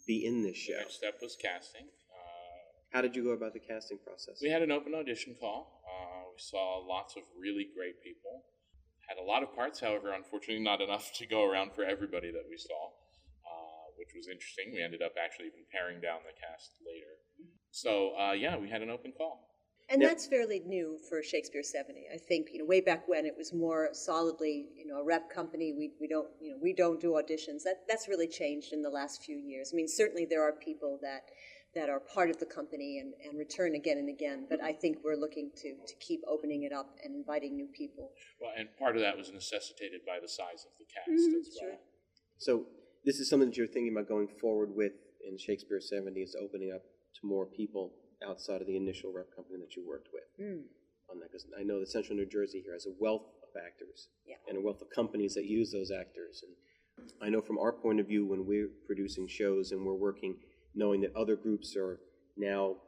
be 0.07 0.25
in 0.25 0.41
this 0.43 0.53
The 0.65 0.73
show. 0.73 0.79
next 0.79 0.95
step 0.95 1.15
was 1.21 1.35
casting. 1.39 1.85
Uh, 1.85 2.93
How 2.93 3.01
did 3.01 3.15
you 3.15 3.23
go 3.23 3.31
about 3.31 3.53
the 3.53 3.59
casting 3.59 3.99
process? 3.99 4.39
we 4.41 4.49
had 4.49 4.61
an 4.63 4.71
open 4.71 4.95
audition 4.95 5.35
call. 5.39 5.81
Uh, 5.85 6.29
we 6.33 6.39
saw 6.39 6.79
lots 6.79 7.15
of 7.15 7.23
really 7.39 7.67
great 7.75 8.01
people. 8.03 8.43
Had 9.07 9.17
a 9.17 9.23
lot 9.25 9.41
of 9.43 9.53
parts, 9.55 9.79
however, 9.79 10.13
unfortunately, 10.13 10.63
not 10.63 10.81
enough 10.81 11.11
to 11.15 11.25
go 11.25 11.43
around 11.45 11.73
for 11.73 11.83
everybody 11.83 12.31
that 12.31 12.45
we 12.49 12.57
saw, 12.57 12.89
which 13.99 14.15
was 14.15 14.27
interesting. 14.31 14.71
We 14.73 14.81
ended 14.81 15.01
up 15.03 15.13
actually 15.21 15.47
even 15.47 15.67
paring 15.71 15.99
down 15.99 16.23
the 16.25 16.33
cast 16.39 16.71
later. 16.87 17.19
So, 17.71 18.15
uh, 18.17 18.31
yeah, 18.31 18.57
we 18.57 18.69
had 18.69 18.81
an 18.81 18.89
open 18.89 19.11
call. 19.11 19.45
And 19.89 20.01
Now- 20.01 20.07
that's 20.09 20.27
fairly 20.27 20.59
new 20.59 20.97
for 21.09 21.21
Shakespeare 21.23 21.63
70. 21.63 22.07
I 22.13 22.17
think, 22.17 22.51
you 22.53 22.59
know, 22.59 22.65
way 22.65 22.79
back 22.79 23.07
when 23.07 23.25
it 23.25 23.35
was 23.35 23.51
more 23.53 23.89
solidly, 23.91 24.69
you 24.75 24.85
know, 24.85 24.99
a 24.99 25.03
rep 25.03 25.29
company. 25.29 25.73
We, 25.73 25.91
we 25.99 26.07
don't, 26.07 26.29
you 26.39 26.51
know, 26.51 26.57
we 26.61 26.73
don't 26.73 27.01
do 27.01 27.11
auditions. 27.13 27.63
That, 27.63 27.83
that's 27.87 28.07
really 28.07 28.27
changed 28.27 28.71
in 28.71 28.81
the 28.81 28.89
last 28.89 29.23
few 29.23 29.35
years. 29.37 29.71
I 29.73 29.75
mean, 29.75 29.87
certainly 29.87 30.25
there 30.25 30.43
are 30.43 30.53
people 30.53 30.99
that 31.01 31.23
that 31.75 31.87
are 31.87 31.99
part 31.99 32.31
of 32.31 32.39
the 32.39 32.47
company 32.47 32.97
and, 32.97 33.13
and 33.23 33.37
return 33.37 33.75
again 33.75 33.99
and 33.99 34.09
again. 34.09 34.47
But 34.49 34.59
I 34.59 34.73
think 34.73 34.97
we're 35.03 35.15
looking 35.15 35.51
to, 35.57 35.69
to 35.85 35.95
keep 35.99 36.21
opening 36.27 36.63
it 36.63 36.73
up 36.73 36.97
and 37.03 37.13
inviting 37.15 37.55
new 37.55 37.67
people. 37.67 38.09
Well, 38.41 38.51
and 38.57 38.69
part 38.79 38.95
of 38.95 39.03
that 39.03 39.15
was 39.15 39.31
necessitated 39.31 40.01
by 40.03 40.17
the 40.19 40.27
size 40.27 40.65
of 40.65 40.71
the 40.79 40.85
cast 40.89 41.09
Mhm, 41.09 41.39
as 41.39 41.57
well. 41.61 41.69
sure. 41.69 41.79
So 42.39 42.65
this 43.05 43.19
is 43.19 43.29
something 43.29 43.49
that 43.49 43.57
you're 43.57 43.67
thinking 43.67 43.91
about 43.93 44.07
going 44.07 44.27
forward 44.41 44.69
with 44.75 44.93
in 45.27 45.37
Shakespeare 45.37 45.79
70s, 45.79 46.31
opening 46.39 46.71
up 46.73 46.81
to 47.19 47.27
more 47.27 47.45
people 47.45 47.93
outside 48.27 48.61
of 48.61 48.67
the 48.67 48.75
initial 48.75 49.11
rep 49.13 49.33
company 49.35 49.57
that 49.59 49.75
you 49.75 49.85
worked 49.87 50.09
with 50.13 50.23
Mm. 50.39 50.63
on 51.09 51.19
that? 51.19 51.31
Because 51.31 51.45
I 51.57 51.63
know 51.63 51.79
that 51.79 51.87
Central 51.87 52.17
New 52.17 52.25
Jersey 52.25 52.61
here 52.61 52.73
has 52.73 52.85
a 52.85 52.91
wealth 52.99 53.27
of 53.43 53.49
actors 53.55 54.09
Yeah. 54.25 54.37
and 54.47 54.57
a 54.57 54.61
wealth 54.61 54.81
of 54.81 54.89
companies 54.89 55.33
that 55.35 55.45
use 55.45 55.71
those 55.71 55.91
actors. 55.91 56.43
And 56.43 57.11
I 57.21 57.29
know 57.29 57.41
from 57.41 57.57
our 57.57 57.71
point 57.71 57.99
of 57.99 58.07
view, 58.07 58.25
when 58.25 58.45
we're 58.45 58.69
producing 58.85 59.27
shows 59.27 59.71
and 59.71 59.85
we're 59.85 59.95
working, 59.95 60.41
knowing 60.75 61.01
that 61.01 61.15
other 61.15 61.35
groups 61.35 61.75
are 61.77 61.99
now 62.35 62.81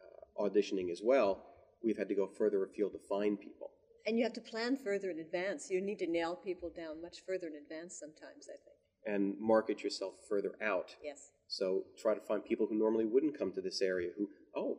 uh, 0.00 0.42
auditioning 0.48 0.90
as 0.90 1.02
well, 1.02 1.44
we've 1.82 1.96
had 1.98 2.08
to 2.08 2.14
go 2.14 2.26
further 2.26 2.62
afield 2.64 2.92
to 2.92 2.98
find 3.00 3.38
people. 3.40 3.72
And 4.06 4.16
you 4.16 4.24
have 4.24 4.32
to 4.34 4.40
plan 4.40 4.76
further 4.76 5.10
in 5.10 5.18
advance. 5.18 5.70
You 5.70 5.80
need 5.80 5.98
to 5.98 6.06
nail 6.06 6.36
people 6.36 6.70
down 6.70 7.02
much 7.02 7.20
further 7.24 7.48
in 7.48 7.56
advance 7.56 7.96
sometimes, 7.98 8.48
I 8.48 8.56
think. 8.56 8.77
And 9.06 9.34
market 9.40 9.82
yourself 9.82 10.14
further 10.28 10.52
out. 10.62 10.94
Yes. 11.02 11.30
So 11.46 11.84
try 12.00 12.14
to 12.14 12.20
find 12.20 12.44
people 12.44 12.66
who 12.68 12.78
normally 12.78 13.06
wouldn't 13.06 13.38
come 13.38 13.52
to 13.52 13.60
this 13.60 13.80
area 13.80 14.10
who, 14.16 14.28
oh, 14.56 14.78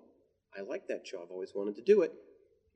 I 0.58 0.62
like 0.62 0.88
that 0.88 1.06
show. 1.06 1.22
I've 1.24 1.32
always 1.32 1.52
wanted 1.56 1.76
to 1.78 1.82
do 1.84 2.02
it. 2.02 2.14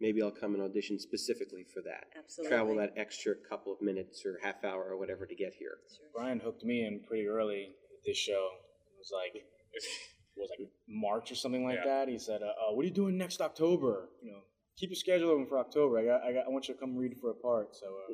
Maybe 0.01 0.21
I'll 0.21 0.31
come 0.31 0.53
and 0.55 0.63
audition 0.63 0.99
specifically 0.99 1.65
for 1.73 1.81
that. 1.83 2.05
Absolutely. 2.17 2.49
Travel 2.55 2.75
that 2.77 2.93
extra 2.97 3.35
couple 3.49 3.71
of 3.71 3.81
minutes 3.81 4.23
or 4.25 4.39
half 4.43 4.63
hour 4.63 4.83
or 4.89 4.97
whatever 4.97 5.25
to 5.25 5.35
get 5.35 5.53
here. 5.53 5.77
Sure. 5.95 6.07
Brian 6.15 6.39
hooked 6.39 6.63
me 6.63 6.85
in 6.85 7.01
pretty 7.07 7.27
early 7.27 7.69
with 7.91 8.03
this 8.05 8.17
show. 8.17 8.49
It 8.87 8.97
was 8.97 9.11
like 9.13 9.35
it 9.73 10.39
was 10.39 10.49
like 10.57 10.67
March 10.89 11.31
or 11.31 11.35
something 11.35 11.63
like 11.63 11.79
Yeah. 11.85 12.05
that. 12.05 12.09
He 12.09 12.17
said, 12.17 12.41
uh, 12.41 12.47
uh, 12.47 12.73
"What 12.73 12.83
are 12.83 12.87
you 12.87 12.93
doing 12.93 13.17
next 13.17 13.39
October? 13.39 14.09
You 14.21 14.31
know, 14.31 14.39
keep 14.77 14.89
your 14.89 14.95
schedule 14.95 15.29
open 15.29 15.45
for 15.45 15.59
October. 15.59 15.99
I 15.99 16.05
got, 16.05 16.23
I 16.23 16.33
got, 16.33 16.45
I 16.47 16.49
want 16.49 16.67
you 16.67 16.73
to 16.73 16.79
come 16.79 16.97
read 16.97 17.13
for 17.21 17.29
a 17.29 17.35
part." 17.35 17.75
So, 17.75 17.85
uh, 18.09 18.13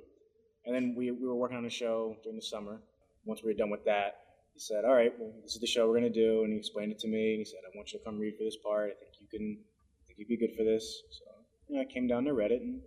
and 0.65 0.75
then 0.75 0.93
we 0.95 1.11
we 1.11 1.25
were 1.25 1.35
working 1.35 1.57
on 1.57 1.63
the 1.63 1.69
show 1.69 2.17
during 2.23 2.35
the 2.37 2.45
summer. 2.45 2.81
Once 3.29 3.43
we 3.43 3.51
were 3.51 3.57
done 3.57 3.69
with 3.69 3.85
that, 3.85 4.15
he 4.53 4.59
said, 4.59 4.83
"All 4.83 4.93
right, 4.93 5.13
well, 5.19 5.31
this 5.43 5.53
is 5.53 5.61
the 5.61 5.67
show 5.67 5.87
we're 5.87 5.93
gonna 5.95 6.09
do," 6.09 6.43
and 6.43 6.51
he 6.51 6.57
explained 6.57 6.91
it 6.91 6.99
to 6.99 7.07
me. 7.07 7.33
And 7.33 7.39
he 7.39 7.45
said, 7.45 7.59
"I 7.65 7.77
want 7.77 7.93
you 7.93 7.99
to 7.99 8.05
come 8.05 8.19
read 8.19 8.35
for 8.37 8.43
this 8.43 8.57
part. 8.57 8.91
I 8.91 8.95
think 8.99 9.13
you 9.21 9.27
can, 9.27 9.63
I 9.63 10.01
think 10.07 10.19
you'd 10.19 10.27
be 10.27 10.37
good 10.37 10.55
for 10.57 10.63
this." 10.63 11.03
So, 11.11 11.25
you 11.67 11.75
know, 11.75 11.81
I 11.81 11.85
came 11.85 12.07
down 12.07 12.25
to 12.25 12.33
read 12.33 12.51
it, 12.51 12.61
and 12.61 12.81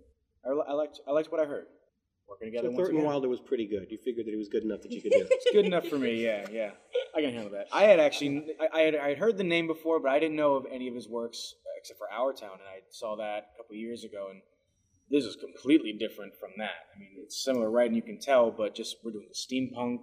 I, 0.44 0.50
I 0.50 0.72
liked, 0.72 1.00
I 1.06 1.12
liked 1.12 1.30
what 1.30 1.40
I 1.40 1.46
heard. 1.46 1.66
Working 2.28 2.48
together 2.48 2.70
So 2.70 2.76
Thornton. 2.76 3.04
Wilder 3.04 3.28
was 3.28 3.40
pretty 3.40 3.66
good. 3.66 3.86
You 3.90 3.98
figured 3.98 4.26
that 4.26 4.30
he 4.30 4.36
was 4.36 4.48
good 4.48 4.64
enough 4.64 4.80
that 4.82 4.92
you 4.92 5.02
could 5.02 5.12
do. 5.12 5.26
It's 5.30 5.50
good 5.52 5.66
enough 5.66 5.86
for 5.86 5.98
me. 5.98 6.22
Yeah, 6.24 6.46
yeah. 6.50 6.70
I 7.14 7.20
can 7.20 7.32
handle 7.32 7.52
that. 7.52 7.66
I 7.72 7.84
had 7.84 8.00
actually, 8.00 8.54
I, 8.60 8.78
I 8.78 8.80
had, 8.80 8.94
I 8.94 9.08
had 9.10 9.18
heard 9.18 9.36
the 9.36 9.44
name 9.44 9.66
before, 9.66 10.00
but 10.00 10.10
I 10.10 10.18
didn't 10.18 10.36
know 10.36 10.54
of 10.54 10.66
any 10.70 10.88
of 10.88 10.94
his 10.94 11.08
works 11.08 11.54
except 11.82 11.98
for 11.98 12.10
Our 12.10 12.32
Town, 12.32 12.52
and 12.52 12.68
I 12.68 12.80
saw 12.90 13.16
that 13.16 13.50
a 13.54 13.56
couple 13.56 13.74
years 13.74 14.04
ago, 14.04 14.28
and 14.30 14.40
this 15.10 15.24
is 15.24 15.36
completely 15.36 15.92
different 15.92 16.32
from 16.38 16.50
that. 16.58 16.86
I 16.94 16.98
mean, 16.98 17.10
it's 17.18 17.44
similar 17.44 17.70
writing, 17.70 17.96
you 17.96 18.02
can 18.02 18.18
tell, 18.20 18.50
but 18.50 18.74
just 18.74 18.96
we're 19.04 19.10
doing 19.10 19.28
the 19.28 19.34
steampunk 19.34 19.98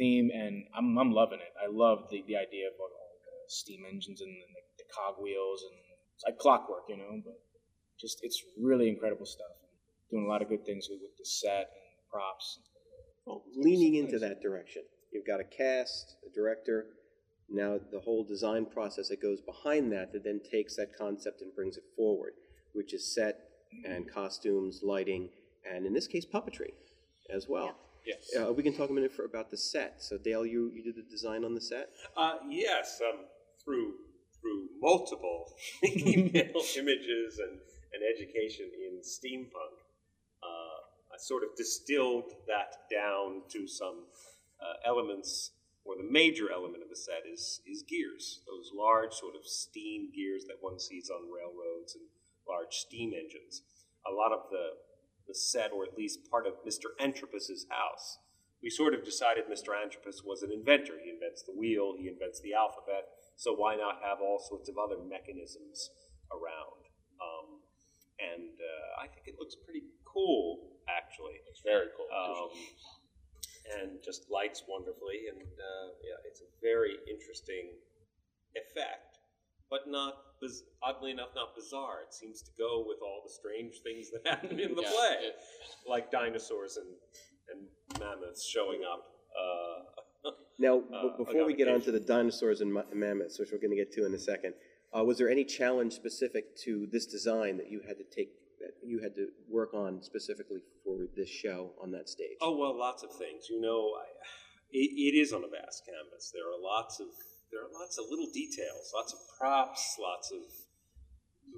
theme, 0.00 0.30
and 0.32 0.64
I'm, 0.74 0.96
I'm 0.96 1.12
loving 1.12 1.40
it. 1.44 1.52
I 1.60 1.68
love 1.70 2.08
the, 2.10 2.24
the 2.26 2.36
idea 2.36 2.68
of 2.68 2.74
all 2.80 2.88
the 2.88 3.52
steam 3.52 3.84
engines 3.84 4.20
and 4.22 4.30
the, 4.30 4.60
the 4.80 4.88
cogwheels, 4.88 5.62
and 5.68 5.76
it's 6.16 6.24
like 6.24 6.38
clockwork, 6.38 6.84
you 6.88 6.96
know. 6.96 7.20
But 7.22 7.36
just 8.00 8.20
it's 8.22 8.42
really 8.58 8.88
incredible 8.88 9.26
stuff. 9.26 9.52
Doing 10.10 10.24
a 10.24 10.28
lot 10.28 10.40
of 10.42 10.48
good 10.48 10.64
things 10.64 10.88
with, 10.90 11.00
with 11.02 11.16
the 11.18 11.26
set 11.26 11.68
and 11.68 11.92
props. 12.10 12.58
Well, 13.26 13.44
leaning 13.54 13.96
into 13.96 14.18
that 14.18 14.40
direction. 14.40 14.82
You've 15.12 15.26
got 15.26 15.40
a 15.40 15.44
cast, 15.44 16.16
a 16.24 16.34
director, 16.34 16.86
now 17.50 17.78
the 17.90 18.00
whole 18.00 18.24
design 18.24 18.64
process 18.64 19.08
that 19.08 19.20
goes 19.20 19.40
behind 19.40 19.92
that 19.92 20.12
that 20.12 20.22
then 20.24 20.40
takes 20.50 20.76
that 20.76 20.96
concept 20.96 21.42
and 21.42 21.54
brings 21.54 21.76
it 21.76 21.82
forward, 21.96 22.32
which 22.72 22.94
is 22.94 23.12
set 23.12 23.38
and 23.84 24.10
costumes, 24.10 24.80
lighting, 24.84 25.28
and 25.68 25.84
in 25.84 25.92
this 25.92 26.06
case, 26.06 26.24
puppetry 26.24 26.70
as 27.34 27.46
well. 27.48 27.76
Yes. 28.06 28.30
Uh, 28.36 28.52
we 28.52 28.62
can 28.62 28.72
talk 28.72 28.90
a 28.90 28.92
minute 28.92 29.12
for, 29.12 29.24
about 29.24 29.50
the 29.50 29.56
set. 29.56 30.02
So, 30.02 30.16
Dale, 30.18 30.46
you, 30.46 30.70
you 30.74 30.82
did 30.82 30.96
the 30.96 31.02
design 31.02 31.44
on 31.44 31.54
the 31.54 31.60
set? 31.60 31.90
Uh, 32.16 32.36
yes, 32.48 33.00
um, 33.06 33.26
through 33.62 33.94
through 34.40 34.68
multiple 34.80 35.52
email 35.84 36.62
images 36.78 37.38
and, 37.38 37.58
and 37.92 38.02
education 38.14 38.66
in 38.74 39.00
steampunk, 39.02 39.76
uh, 40.42 41.12
I 41.12 41.18
sort 41.18 41.42
of 41.42 41.54
distilled 41.56 42.32
that 42.46 42.88
down 42.90 43.42
to 43.50 43.66
some 43.66 44.04
uh, 44.60 44.88
elements, 44.88 45.50
or 45.84 45.96
the 45.96 46.10
major 46.10 46.50
element 46.50 46.82
of 46.82 46.88
the 46.88 46.96
set 46.96 47.22
is 47.30 47.60
is 47.66 47.82
gears, 47.82 48.40
those 48.46 48.70
large 48.74 49.12
sort 49.12 49.34
of 49.34 49.46
steam 49.46 50.10
gears 50.14 50.44
that 50.44 50.56
one 50.60 50.78
sees 50.78 51.10
on 51.10 51.30
railroads 51.30 51.94
and 51.94 52.04
large 52.48 52.74
steam 52.74 53.12
engines. 53.12 53.62
A 54.06 54.12
lot 54.12 54.32
of 54.32 54.48
the 54.50 54.70
the 55.30 55.38
set, 55.38 55.70
or 55.70 55.86
at 55.86 55.94
least 55.96 56.26
part 56.26 56.46
of 56.46 56.58
Mr. 56.66 56.90
Antrobus's 56.98 57.70
house. 57.70 58.18
We 58.62 58.68
sort 58.68 58.92
of 58.92 59.06
decided 59.06 59.46
Mr. 59.46 59.72
Antrobus 59.72 60.26
was 60.26 60.42
an 60.42 60.50
inventor. 60.50 60.98
He 60.98 61.08
invents 61.08 61.46
the 61.46 61.54
wheel, 61.54 61.94
he 61.96 62.10
invents 62.10 62.42
the 62.42 62.52
alphabet, 62.52 63.06
so 63.38 63.54
why 63.54 63.78
not 63.78 64.02
have 64.02 64.18
all 64.20 64.42
sorts 64.42 64.68
of 64.68 64.76
other 64.76 64.98
mechanisms 64.98 65.94
around? 66.34 66.82
Um, 67.22 67.62
and 68.18 68.52
uh, 68.58 69.00
I 69.00 69.06
think 69.06 69.30
it 69.30 69.36
looks 69.38 69.54
pretty 69.54 69.86
cool, 70.04 70.76
actually. 70.90 71.40
It's 71.48 71.62
very 71.62 71.88
cool. 71.96 72.10
Um, 72.10 72.50
and 73.80 74.02
just 74.04 74.26
lights 74.28 74.66
wonderfully, 74.66 75.30
and 75.30 75.40
uh, 75.40 75.86
yeah, 76.02 76.18
it's 76.26 76.42
a 76.42 76.50
very 76.60 76.98
interesting 77.06 77.78
effect, 78.58 79.09
but 79.70 79.82
not 79.88 80.14
biz- 80.40 80.64
oddly 80.82 81.10
enough, 81.12 81.28
not 81.34 81.54
bizarre. 81.54 82.00
It 82.06 82.12
seems 82.14 82.42
to 82.42 82.50
go 82.58 82.84
with 82.86 82.98
all 83.02 83.22
the 83.24 83.30
strange 83.32 83.74
things 83.82 84.10
that 84.10 84.26
happen 84.30 84.58
in 84.58 84.74
the 84.74 84.82
Yeah, 84.82 84.90
play, 84.90 85.16
it- 85.28 85.36
like 85.88 86.10
dinosaurs 86.10 86.76
and 86.76 86.88
and 87.52 87.66
mammoths 87.98 88.46
showing 88.46 88.82
up. 88.84 89.04
Uh, 89.36 90.30
Now, 90.58 90.78
Uh, 90.92 91.02
b- 91.02 91.24
before 91.24 91.40
on 91.40 91.46
we 91.46 91.54
get 91.54 91.68
on 91.68 91.80
to 91.82 91.90
the 91.90 91.98
dinosaurs 92.00 92.60
and 92.60 92.72
ma- 92.72 92.84
mammoths, 92.92 93.38
which 93.38 93.48
we're 93.50 93.58
going 93.58 93.70
to 93.70 93.76
get 93.76 93.90
to 93.94 94.04
in 94.06 94.12
a 94.14 94.18
second, 94.18 94.52
uh, 94.96 95.02
was 95.02 95.16
there 95.18 95.30
any 95.30 95.44
challenge 95.44 95.94
specific 95.94 96.54
to 96.64 96.86
this 96.92 97.06
design 97.06 97.56
that 97.56 97.70
you 97.70 97.80
had 97.88 97.96
to 97.96 98.04
take, 98.04 98.30
that 98.60 98.72
you 98.84 99.00
had 99.00 99.14
to 99.14 99.28
work 99.48 99.72
on 99.74 100.02
specifically 100.02 100.60
for 100.84 100.98
this 101.16 101.30
show 101.30 101.72
on 101.82 101.90
that 101.92 102.08
stage? 102.08 102.36
Oh 102.42 102.56
well, 102.56 102.76
lots 102.78 103.02
of 103.02 103.10
things. 103.16 103.46
You 103.48 103.60
know, 103.60 103.94
I, 103.98 104.04
it, 104.70 104.90
it 105.08 105.14
is 105.18 105.32
on 105.32 105.42
a 105.44 105.48
vast 105.48 105.86
canvas. 105.86 106.30
There 106.34 106.44
are 106.52 106.60
lots 106.60 107.00
of 107.00 107.06
there 107.50 107.62
are 107.62 107.72
lots 107.72 107.98
of 107.98 108.06
little 108.08 108.30
details, 108.32 108.92
lots 108.94 109.12
of 109.12 109.18
props, 109.38 109.96
lots 109.98 110.30
of 110.30 110.42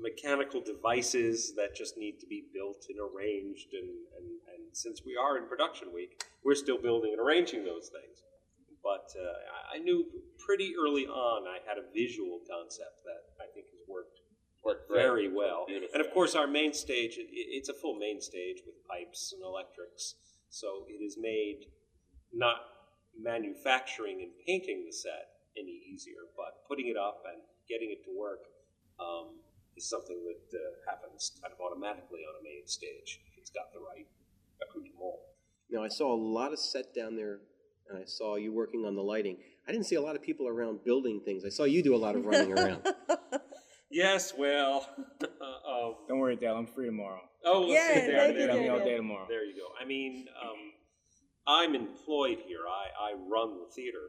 mechanical 0.01 0.61
devices 0.61 1.53
that 1.57 1.77
just 1.77 1.97
need 1.99 2.19
to 2.21 2.27
be 2.27 2.45
built 2.55 2.87
and 2.89 2.99
arranged. 2.99 3.69
And, 3.73 3.89
and, 4.17 4.27
and 4.57 4.63
since 4.73 5.03
we 5.05 5.17
are 5.17 5.37
in 5.37 5.47
production 5.49 5.93
week, 5.93 6.25
we're 6.45 6.55
still 6.57 6.81
building 6.81 7.13
and 7.13 7.21
arranging 7.21 7.65
those 7.65 7.91
things. 7.93 8.25
But 8.83 9.13
uh, 9.15 9.77
I- 9.77 9.79
knew 9.79 10.05
pretty 10.47 10.75
early 10.79 11.07
on 11.07 11.47
I 11.47 11.59
had 11.69 11.79
a 11.79 11.87
visual 11.95 12.41
concept 12.51 13.03
that 13.05 13.23
I 13.43 13.47
think 13.55 13.67
has 13.71 13.83
worked 13.89 14.19
worked 14.65 14.91
very 14.91 15.29
well. 15.29 15.65
beautifully. 15.67 15.91
And 15.95 16.07
of 16.07 16.13
course, 16.15 16.35
our 16.35 16.47
main 16.47 16.73
stage, 16.73 17.19
it, 17.19 17.27
it's 17.31 17.69
a 17.69 17.75
full 17.75 17.99
main 17.99 18.21
stage 18.21 18.59
with 18.67 18.77
pipes 18.89 19.33
and 19.35 19.43
electrics. 19.43 20.15
So 20.51 20.87
it 20.89 21.03
is 21.03 21.17
made 21.19 21.67
not 22.33 22.59
manufacturing 23.19 24.21
and 24.23 24.31
painting 24.47 24.85
the 24.87 24.93
set 24.93 25.32
any 25.59 25.83
easier, 25.93 26.29
but 26.37 26.67
putting 26.69 26.89
it 26.89 26.97
up 26.97 27.23
and 27.27 27.43
getting 27.69 27.91
it 27.91 28.05
to 28.05 28.11
work 28.17 28.41
um, 29.01 29.41
is 29.77 29.89
something 29.89 30.19
that 30.25 30.57
uh, 30.57 30.91
happens 30.91 31.33
kind 31.41 31.53
of 31.53 31.61
automatically 31.61 32.21
on 32.29 32.35
a 32.41 32.43
main 32.45 32.67
stage 32.67 33.21
if 33.33 33.39
it's 33.39 33.51
got 33.51 33.73
the 33.73 33.81
right 33.81 34.07
accoutrement. 34.61 35.21
Now, 35.71 35.83
I 35.83 35.89
saw 35.89 36.13
a 36.13 36.21
lot 36.21 36.53
of 36.53 36.59
set 36.59 36.95
down 36.95 37.17
there, 37.17 37.41
and 37.89 37.99
I 37.99 38.05
saw 38.05 38.37
you 38.37 38.53
working 38.53 38.85
on 38.85 38.95
the 38.95 39.03
lighting. 39.03 39.39
I 39.67 39.73
didn't 39.73 39.87
see 39.87 39.97
a 39.97 40.03
lot 40.03 40.17
of 40.17 40.23
people 40.23 40.47
around 40.49 40.85
building 40.85 41.21
things. 41.25 41.45
I 41.45 41.49
saw 41.49 41.65
you 41.65 41.83
do 41.83 41.95
a 41.95 41.97
lot 41.97 42.15
of 42.15 42.25
running 42.27 42.53
around. 42.53 42.87
Yes, 43.93 44.33
well, 44.37 44.89
um, 45.23 45.97
Don't 46.09 46.19
worry, 46.19 46.37
Dale. 46.37 46.57
I'm 46.57 46.67
free 46.67 46.87
tomorrow. 46.87 47.21
oh, 47.45 47.61
let's 47.61 47.73
Yeah, 47.75 47.89
see, 47.89 47.93
thank 47.93 48.07
there, 48.07 48.31
you, 48.31 48.39
there, 48.39 48.47
Got 48.49 48.59
me 48.59 48.69
all 48.69 48.79
day 48.79 48.97
tomorrow. 48.97 49.27
There 49.29 49.45
you 49.45 49.55
go. 49.55 49.67
I 49.79 49.85
mean, 49.85 50.29
um, 50.43 50.73
I'm 51.47 51.75
employed 51.75 52.39
here. 52.47 52.61
I, 52.67 53.11
I 53.11 53.13
run 53.29 53.59
the 53.59 53.67
theater, 53.75 54.09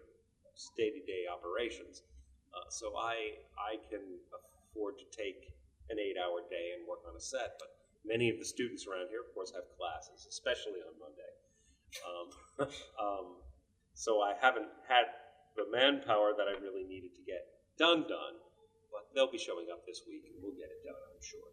day 0.77 0.89
to 0.89 1.01
day 1.05 1.25
operations. 1.29 2.03
Uh, 2.53 2.69
so 2.69 2.93
I 2.97 3.41
I 3.57 3.81
can 3.89 4.03
afford 4.31 4.97
to 4.99 5.07
take 5.09 5.53
an 5.89 5.97
eight 5.99 6.17
hour 6.17 6.41
day 6.49 6.77
and 6.77 6.87
work 6.87 7.01
on 7.07 7.15
a 7.15 7.21
set. 7.21 7.57
But 7.59 7.73
many 8.05 8.29
of 8.29 8.37
the 8.37 8.45
students 8.45 8.85
around 8.87 9.09
here, 9.09 9.21
of 9.21 9.33
course, 9.33 9.51
have 9.53 9.65
classes, 9.77 10.25
especially 10.29 10.81
on 10.85 10.93
Monday. 11.01 11.31
Um, 12.05 12.27
um, 13.03 13.27
so 13.93 14.21
I 14.21 14.33
haven't 14.39 14.69
had 14.87 15.05
the 15.55 15.65
manpower 15.69 16.33
that 16.37 16.47
I 16.49 16.57
really 16.61 16.83
needed 16.83 17.13
to 17.15 17.23
get 17.23 17.45
done 17.77 18.03
done. 18.09 18.41
But 18.91 19.09
they'll 19.15 19.31
be 19.31 19.41
showing 19.41 19.67
up 19.71 19.85
this 19.85 20.01
week, 20.07 20.23
and 20.29 20.35
we'll 20.41 20.53
get 20.53 20.69
it 20.69 20.85
done, 20.85 20.93
I'm 20.93 21.21
sure. 21.21 21.49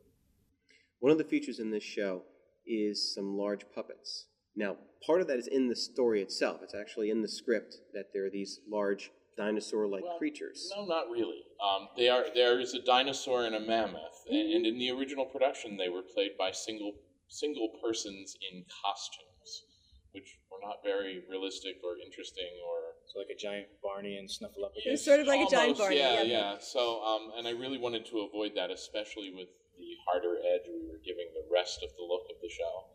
One 1.00 1.12
of 1.12 1.18
the 1.18 1.24
features 1.24 1.58
in 1.58 1.70
this 1.70 1.82
show 1.82 2.22
is 2.66 3.14
some 3.14 3.36
large 3.36 3.64
puppets. 3.74 4.26
Now, 4.56 4.76
part 5.06 5.20
of 5.20 5.28
that 5.28 5.38
is 5.38 5.46
in 5.46 5.68
the 5.68 5.76
story 5.76 6.22
itself. 6.22 6.60
It's 6.62 6.74
actually 6.74 7.10
in 7.10 7.22
the 7.22 7.28
script 7.28 7.76
that 7.94 8.12
there 8.12 8.26
are 8.26 8.30
these 8.30 8.60
large 8.70 9.10
dinosaur-like 9.36 10.02
Well, 10.04 10.18
creatures. 10.18 10.70
No, 10.76 10.84
not 10.84 11.10
really. 11.10 11.42
Um, 11.62 11.88
they 11.96 12.08
are. 12.08 12.24
There 12.34 12.60
is 12.60 12.74
a 12.74 12.82
dinosaur 12.82 13.44
and 13.44 13.54
a 13.54 13.60
mammoth, 13.60 14.24
and, 14.28 14.52
and 14.52 14.66
in 14.66 14.78
the 14.78 14.90
original 14.90 15.24
production, 15.24 15.76
they 15.76 15.88
were 15.88 16.02
played 16.02 16.32
by 16.38 16.50
single 16.52 16.92
single 17.28 17.70
persons 17.82 18.36
in 18.50 18.64
costumes, 18.82 19.64
which 20.12 20.36
were 20.50 20.58
not 20.60 20.82
very 20.84 21.22
realistic 21.30 21.76
or 21.84 21.96
interesting 22.04 22.50
or. 22.66 22.78
So 23.10 23.18
like 23.18 23.34
a 23.34 23.38
giant 23.38 23.66
Barney 23.82 24.18
and 24.22 24.30
Snuffleupagus. 24.30 24.86
It 24.86 24.90
was 24.94 25.04
sort 25.04 25.18
of 25.18 25.26
like 25.26 25.42
a 25.42 25.50
giant 25.50 25.76
Barney, 25.76 25.98
Yeah, 25.98 26.22
yeah. 26.22 26.54
yeah. 26.54 26.54
So, 26.60 27.02
um, 27.02 27.32
and 27.36 27.42
I 27.48 27.50
really 27.50 27.76
wanted 27.76 28.06
to 28.06 28.20
avoid 28.22 28.54
that, 28.54 28.70
especially 28.70 29.34
with 29.34 29.50
the 29.74 29.90
harder 30.06 30.38
edge 30.38 30.70
we 30.70 30.86
were 30.86 31.02
giving 31.02 31.26
the 31.34 31.42
rest 31.50 31.82
of 31.82 31.90
the 31.98 32.06
look 32.06 32.22
of 32.30 32.38
the 32.38 32.46
show, 32.46 32.89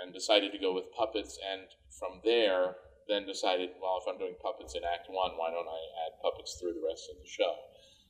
and 0.00 0.14
decided 0.14 0.52
to 0.52 0.58
go 0.58 0.74
with 0.74 0.92
puppets. 0.94 1.38
And 1.38 1.66
from 1.90 2.20
there, 2.24 2.76
then 3.08 3.26
decided, 3.26 3.74
well, 3.80 3.98
if 4.00 4.06
I'm 4.06 4.20
doing 4.20 4.36
puppets 4.40 4.74
in 4.76 4.84
Act 4.84 5.08
One, 5.08 5.34
why 5.40 5.50
don't 5.50 5.68
I 5.68 5.82
add 6.06 6.20
puppets 6.22 6.56
through 6.60 6.76
the 6.76 6.84
rest 6.84 7.08
of 7.10 7.16
the 7.18 7.28
show? 7.28 7.56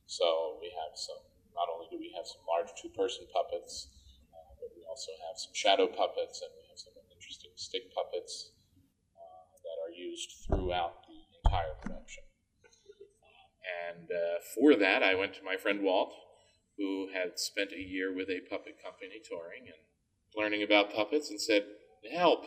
So 0.07 0.59
we 0.61 0.73
have 0.75 0.97
some. 0.99 1.23
Not 1.55 1.67
only 1.75 1.91
do 1.91 1.99
we 1.99 2.15
have 2.15 2.23
some 2.23 2.47
large 2.47 2.71
two-person 2.79 3.27
puppets, 3.35 3.91
uh, 4.31 4.55
but 4.63 4.71
we 4.79 4.87
also 4.87 5.11
have 5.27 5.35
some 5.35 5.51
shadow 5.55 5.91
puppets, 5.91 6.39
and 6.39 6.55
we 6.55 6.63
have 6.71 6.79
some 6.79 6.95
interesting 7.11 7.51
stick 7.59 7.91
puppets 7.91 8.55
uh, 9.19 9.47
that 9.67 9.77
are 9.83 9.91
used 9.91 10.47
throughout 10.47 11.03
the 11.03 11.19
entire 11.43 11.75
production. 11.83 12.23
And 13.69 14.09
uh, 14.11 14.39
for 14.55 14.77
that, 14.77 15.03
I 15.03 15.15
went 15.15 15.35
to 15.35 15.45
my 15.45 15.57
friend 15.57 15.83
Walt, 15.83 16.15
who 16.79 17.11
had 17.13 17.39
spent 17.39 17.73
a 17.73 17.83
year 17.83 18.15
with 18.15 18.31
a 18.31 18.47
puppet 18.49 18.79
company 18.83 19.19
touring 19.19 19.67
and 19.67 19.83
learning 20.39 20.63
about 20.63 20.95
puppets, 20.95 21.31
and 21.31 21.41
said, 21.41 21.65
"Help!" 22.15 22.45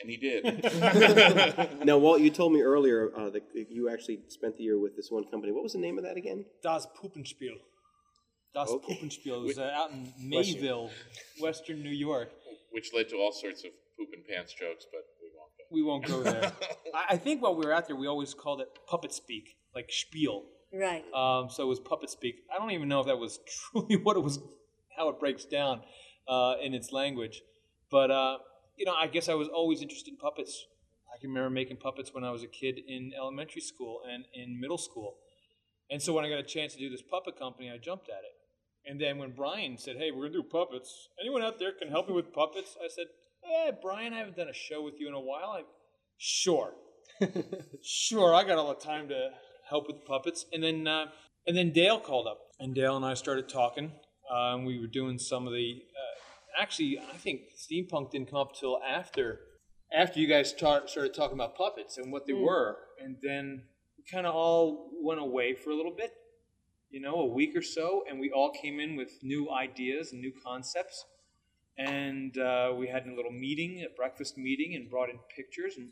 And 0.00 0.10
he 0.10 0.16
did. 0.16 0.44
now, 1.84 1.98
Walt, 1.98 2.20
you 2.20 2.30
told 2.30 2.52
me 2.52 2.62
earlier 2.62 3.10
uh, 3.16 3.30
that 3.30 3.42
you 3.70 3.90
actually 3.90 4.20
spent 4.28 4.56
the 4.56 4.64
year 4.64 4.78
with 4.78 4.96
this 4.96 5.10
one 5.10 5.24
company. 5.24 5.52
What 5.52 5.62
was 5.62 5.72
the 5.72 5.78
name 5.80 5.98
of 5.98 6.04
that 6.04 6.16
again? 6.16 6.44
Das 6.62 6.86
Puppenspiel. 6.86 7.56
Das 8.54 8.68
Okay. 8.68 8.94
Puppenspiel 8.94 9.48
is 9.50 9.58
uh, 9.58 9.70
out 9.74 9.90
in 9.92 10.12
Mayville, 10.18 10.90
Western 11.40 11.82
New 11.82 11.90
York. 11.90 12.30
Which 12.70 12.90
led 12.94 13.08
to 13.10 13.16
all 13.16 13.32
sorts 13.32 13.64
of 13.64 13.70
poop 13.98 14.08
and 14.14 14.26
pants 14.26 14.54
jokes, 14.54 14.86
but 14.90 15.02
We 15.70 15.82
we 15.82 15.82
won't 15.82 16.04
go. 16.06 16.14
We 16.14 16.22
won't 16.22 16.26
go 16.26 16.40
there. 16.40 16.52
I, 16.94 17.14
I 17.14 17.16
think 17.16 17.42
while 17.42 17.54
we 17.54 17.66
were 17.66 17.72
out 17.72 17.86
there, 17.86 17.96
we 17.96 18.06
always 18.06 18.34
called 18.34 18.60
it 18.60 18.68
puppet 18.88 19.12
speak, 19.12 19.56
like 19.74 19.86
spiel. 19.90 20.44
Right. 20.72 21.04
Um, 21.14 21.50
so 21.50 21.64
it 21.64 21.66
was 21.66 21.80
puppet 21.80 22.08
speak. 22.08 22.36
I 22.54 22.58
don't 22.58 22.70
even 22.70 22.88
know 22.88 23.00
if 23.00 23.06
that 23.06 23.18
was 23.18 23.40
truly 23.72 23.96
what 23.96 24.16
it 24.16 24.20
was, 24.20 24.38
how 24.96 25.10
it 25.10 25.20
breaks 25.20 25.44
down 25.44 25.82
uh, 26.28 26.54
in 26.62 26.74
its 26.74 26.92
language. 26.92 27.42
But 27.90 28.10
uh, 28.10 28.38
you 28.76 28.84
know, 28.84 28.94
I 28.94 29.06
guess 29.06 29.28
I 29.28 29.34
was 29.34 29.48
always 29.48 29.82
interested 29.82 30.10
in 30.10 30.16
puppets. 30.16 30.66
I 31.14 31.20
can 31.20 31.28
remember 31.28 31.50
making 31.50 31.76
puppets 31.76 32.14
when 32.14 32.24
I 32.24 32.30
was 32.30 32.42
a 32.42 32.46
kid 32.46 32.80
in 32.88 33.12
elementary 33.16 33.60
school 33.60 34.00
and 34.10 34.24
in 34.34 34.58
middle 34.58 34.78
school. 34.78 35.16
And 35.90 36.00
so 36.00 36.14
when 36.14 36.24
I 36.24 36.30
got 36.30 36.38
a 36.38 36.42
chance 36.42 36.72
to 36.72 36.78
do 36.78 36.88
this 36.88 37.02
puppet 37.02 37.38
company, 37.38 37.70
I 37.70 37.76
jumped 37.76 38.08
at 38.08 38.24
it. 38.24 38.90
And 38.90 39.00
then 39.00 39.18
when 39.18 39.32
Brian 39.32 39.76
said, 39.78 39.96
"Hey, 39.96 40.10
we're 40.10 40.28
gonna 40.28 40.42
do 40.42 40.42
puppets. 40.42 41.08
Anyone 41.20 41.42
out 41.42 41.58
there 41.58 41.72
can 41.72 41.88
help 41.88 42.08
me 42.08 42.14
with 42.14 42.32
puppets?" 42.32 42.76
I 42.82 42.88
said, 42.88 43.06
"Eh, 43.44 43.72
Brian, 43.80 44.12
I 44.12 44.18
haven't 44.18 44.36
done 44.36 44.48
a 44.48 44.54
show 44.54 44.82
with 44.82 44.98
you 44.98 45.06
in 45.06 45.14
a 45.14 45.20
while. 45.20 45.50
I, 45.50 45.62
sure, 46.16 46.74
sure. 47.82 48.34
I 48.34 48.42
got 48.44 48.58
all 48.58 48.74
the 48.74 48.80
time 48.80 49.08
to 49.08 49.30
help 49.68 49.86
with 49.86 50.04
puppets." 50.04 50.46
And 50.52 50.62
then, 50.62 50.88
uh, 50.88 51.06
and 51.46 51.56
then 51.56 51.72
Dale 51.72 52.00
called 52.00 52.26
up, 52.26 52.40
and 52.58 52.74
Dale 52.74 52.96
and 52.96 53.04
I 53.04 53.14
started 53.14 53.48
talking. 53.48 53.92
Uh, 54.32 54.54
and 54.54 54.66
we 54.66 54.80
were 54.80 54.86
doing 54.86 55.18
some 55.18 55.46
of 55.46 55.52
the. 55.52 55.82
Actually, 56.60 56.98
I 56.98 57.16
think 57.16 57.42
steampunk 57.58 58.10
didn't 58.10 58.30
come 58.30 58.40
up 58.40 58.54
till 58.54 58.80
after, 58.82 59.40
after 59.92 60.20
you 60.20 60.28
guys 60.28 60.50
start, 60.50 60.90
started 60.90 61.14
talking 61.14 61.34
about 61.34 61.56
puppets 61.56 61.98
and 61.98 62.12
what 62.12 62.26
they 62.26 62.32
were, 62.32 62.76
and 63.02 63.16
then 63.22 63.62
we 63.96 64.04
kind 64.10 64.26
of 64.26 64.34
all 64.34 64.90
went 65.02 65.20
away 65.20 65.54
for 65.54 65.70
a 65.70 65.74
little 65.74 65.94
bit 65.96 66.12
you 66.92 67.00
know, 67.00 67.14
a 67.14 67.26
week 67.26 67.56
or 67.56 67.62
so, 67.62 68.04
and 68.08 68.20
we 68.20 68.30
all 68.30 68.52
came 68.52 68.78
in 68.78 68.96
with 68.96 69.18
new 69.22 69.50
ideas 69.50 70.12
and 70.12 70.20
new 70.20 70.32
concepts. 70.44 71.06
And 71.78 72.36
uh, 72.36 72.74
we 72.78 72.86
had 72.86 73.06
a 73.06 73.14
little 73.14 73.32
meeting, 73.32 73.82
a 73.82 73.96
breakfast 73.96 74.36
meeting, 74.36 74.74
and 74.74 74.90
brought 74.90 75.08
in 75.08 75.18
pictures. 75.34 75.78
And 75.78 75.88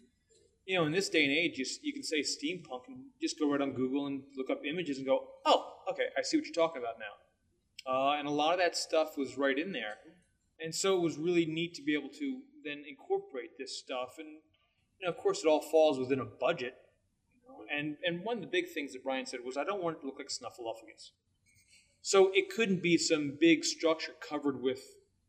you 0.67 0.76
know, 0.76 0.85
in 0.85 0.93
this 0.93 1.09
day 1.09 1.25
and 1.25 1.33
age, 1.33 1.59
you, 1.59 1.64
you 1.83 1.95
can 1.95 2.02
say 2.02 2.21
steampunk 2.21 2.83
and 2.87 2.99
just 3.21 3.38
go 3.38 3.51
right 3.51 3.62
on 3.62 3.73
Google 3.73 4.07
and 4.07 4.23
look 4.37 4.51
up 4.51 4.61
images 4.64 4.99
and 4.99 5.07
go, 5.07 5.27
"Oh, 5.46 5.79
okay, 5.90 6.09
I 6.18 6.23
see 6.23 6.37
what 6.37 6.44
you're 6.44 6.55
talking 6.55 6.83
about 6.83 6.96
now." 6.99 7.90
Uh, 7.90 8.18
and 8.18 8.29
a 8.29 8.31
lot 8.31 8.53
of 8.53 8.59
that 8.59 8.77
stuff 8.77 9.16
was 9.16 9.38
right 9.38 9.59
in 9.59 9.73
there, 9.73 9.96
and 10.62 10.75
so 10.75 10.96
it 10.96 11.01
was 11.01 11.18
really 11.18 11.46
neat 11.46 11.75
to 11.75 11.83
be 11.83 11.94
able 11.94 12.11
to 12.11 12.40
then 12.64 12.85
incorporate 12.88 13.59
this 13.59 13.79
stuff. 13.79 14.16
And 14.18 14.29
you 15.01 15.07
know, 15.07 15.11
of 15.11 15.16
course, 15.16 15.44
it 15.44 15.49
all 15.49 15.62
falls 15.62 15.99
within 15.99 16.20
a 16.20 16.25
budget. 16.25 16.75
And 17.75 17.96
and 18.05 18.25
one 18.25 18.37
of 18.37 18.42
the 18.42 18.49
big 18.49 18.68
things 18.68 18.92
that 18.92 19.05
Brian 19.05 19.27
said 19.27 19.40
was, 19.44 19.57
I 19.57 19.64
don't 19.64 19.83
want 19.83 19.99
it 19.99 20.01
to 20.01 20.07
look 20.07 20.18
like 20.18 20.29
Snuffleupagus. 20.29 21.11
So 22.03 22.31
it 22.35 22.51
couldn't 22.55 22.83
be 22.83 22.96
some 22.96 23.37
big 23.38 23.64
structure 23.64 24.12
covered 24.27 24.62
with, 24.62 24.81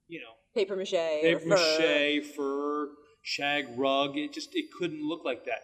you 0.07 0.19
know, 0.19 0.33
Paper 0.53 0.75
mache. 0.75 0.91
paper 0.91 1.53
or 1.53 1.57
fur. 1.57 1.79
mache, 1.79 2.25
fur, 2.35 2.89
shag 3.21 3.67
rug. 3.77 4.17
It 4.17 4.33
just 4.33 4.49
it 4.53 4.65
couldn't 4.77 5.07
look 5.07 5.23
like 5.23 5.45
that. 5.45 5.61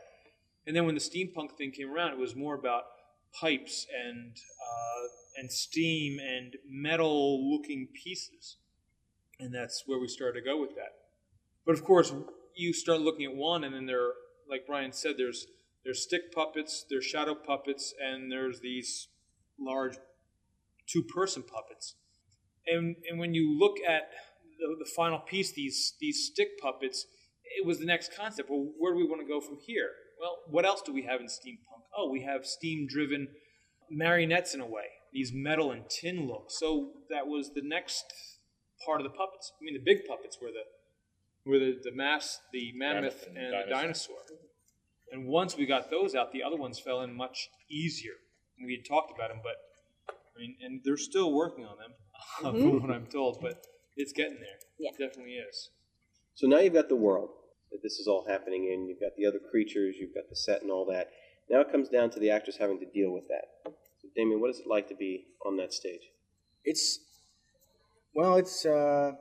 And 0.65 0.75
then 0.75 0.85
when 0.85 0.95
the 0.95 1.01
steampunk 1.01 1.53
thing 1.57 1.71
came 1.71 1.91
around, 1.91 2.11
it 2.11 2.17
was 2.17 2.35
more 2.35 2.55
about 2.55 2.83
pipes 3.33 3.85
and 4.05 4.31
uh, 4.35 5.07
and 5.37 5.51
steam 5.51 6.19
and 6.19 6.55
metal 6.69 7.51
looking 7.51 7.87
pieces, 8.03 8.57
and 9.39 9.53
that's 9.53 9.83
where 9.85 9.99
we 9.99 10.07
started 10.07 10.39
to 10.39 10.45
go 10.45 10.59
with 10.59 10.75
that. 10.75 10.93
But 11.65 11.73
of 11.73 11.83
course, 11.83 12.13
you 12.55 12.73
start 12.73 13.01
looking 13.01 13.25
at 13.25 13.35
one, 13.35 13.63
and 13.63 13.73
then 13.73 13.85
there, 13.85 14.11
like 14.49 14.65
Brian 14.65 14.93
said, 14.93 15.15
there's 15.17 15.47
there's 15.83 16.03
stick 16.03 16.33
puppets, 16.33 16.85
there's 16.89 17.05
shadow 17.05 17.35
puppets, 17.35 17.93
and 18.03 18.31
there's 18.31 18.59
these 18.59 19.07
large 19.59 19.97
two-person 20.87 21.43
puppets. 21.43 21.95
And 22.65 22.95
and 23.09 23.19
when 23.19 23.33
you 23.33 23.57
look 23.57 23.77
at 23.87 24.09
the, 24.59 24.75
the 24.79 24.89
final 24.95 25.19
piece, 25.19 25.53
these 25.53 25.93
these 25.99 26.29
stick 26.31 26.59
puppets, 26.61 27.05
it 27.57 27.65
was 27.65 27.79
the 27.79 27.85
next 27.85 28.15
concept. 28.15 28.49
Well, 28.49 28.71
where 28.77 28.93
do 28.93 28.97
we 28.97 29.07
want 29.07 29.21
to 29.21 29.27
go 29.27 29.39
from 29.39 29.57
here? 29.65 29.91
Well, 30.19 30.37
what 30.49 30.65
else 30.65 30.81
do 30.81 30.93
we 30.93 31.03
have 31.03 31.21
in 31.21 31.27
steampunk? 31.27 31.83
Oh, 31.95 32.09
we 32.09 32.23
have 32.23 32.45
steam-driven 32.45 33.27
marionettes 33.89 34.55
in 34.55 34.61
a 34.61 34.65
way. 34.65 34.85
These 35.13 35.31
metal 35.31 35.71
and 35.71 35.87
tin 35.89 36.27
looks. 36.27 36.59
So 36.59 36.91
that 37.09 37.27
was 37.27 37.53
the 37.53 37.61
next 37.61 38.05
part 38.85 39.01
of 39.01 39.05
the 39.05 39.15
puppets. 39.15 39.51
I 39.59 39.63
mean, 39.63 39.73
the 39.73 39.83
big 39.83 40.05
puppets 40.07 40.37
were 40.41 40.49
the 40.49 41.49
were 41.49 41.59
the 41.59 41.79
the 41.83 41.95
mass, 41.95 42.39
the 42.51 42.73
mammoth, 42.75 43.03
Mammoth 43.03 43.27
and 43.27 43.37
and, 43.37 43.53
the 43.53 43.73
dinosaur. 43.73 43.81
dinosaur. 43.81 44.17
And 45.11 45.27
once 45.27 45.55
we 45.55 45.65
got 45.65 45.89
those 45.89 46.15
out, 46.15 46.33
the 46.33 46.43
other 46.43 46.57
ones 46.57 46.79
fell 46.79 47.01
in 47.01 47.15
much 47.15 47.49
easier. 47.69 48.13
We 48.63 48.75
had 48.75 48.85
talked 48.87 49.11
about 49.15 49.29
them, 49.29 49.39
but 49.41 49.55
I 50.35 50.39
mean, 50.39 50.57
and 50.61 50.81
they're 50.83 50.97
still 50.97 51.31
working 51.33 51.65
on 51.65 51.77
them, 51.77 51.91
from 52.41 52.55
mm-hmm. 52.55 52.87
what 52.87 52.95
I'm 52.95 53.07
told. 53.07 53.39
But 53.41 53.65
it's 53.95 54.11
getting 54.11 54.39
there. 54.39 54.59
Yeah. 54.79 54.89
It 54.89 55.07
definitely 55.07 55.35
is. 55.35 55.69
So 56.35 56.47
now 56.47 56.59
you've 56.59 56.73
got 56.73 56.89
the 56.89 56.95
world 56.95 57.29
that 57.71 57.79
this 57.81 57.93
is 57.93 58.07
all 58.07 58.25
happening 58.27 58.69
in. 58.71 58.87
You've 58.87 58.99
got 58.99 59.15
the 59.17 59.25
other 59.25 59.39
creatures. 59.51 59.95
You've 59.99 60.13
got 60.13 60.29
the 60.29 60.35
set 60.35 60.61
and 60.61 60.71
all 60.71 60.85
that. 60.91 61.09
Now 61.49 61.61
it 61.61 61.71
comes 61.71 61.89
down 61.89 62.09
to 62.11 62.19
the 62.19 62.29
actors 62.29 62.57
having 62.59 62.79
to 62.79 62.85
deal 62.85 63.11
with 63.11 63.27
that. 63.29 63.71
So, 64.01 64.09
Damien, 64.15 64.41
what 64.41 64.49
is 64.49 64.59
it 64.59 64.67
like 64.67 64.87
to 64.89 64.95
be 64.95 65.25
on 65.45 65.57
that 65.57 65.73
stage? 65.73 66.01
It's 66.63 66.99
well, 68.17 68.35
it's 68.37 68.65
uh, 68.65 69.11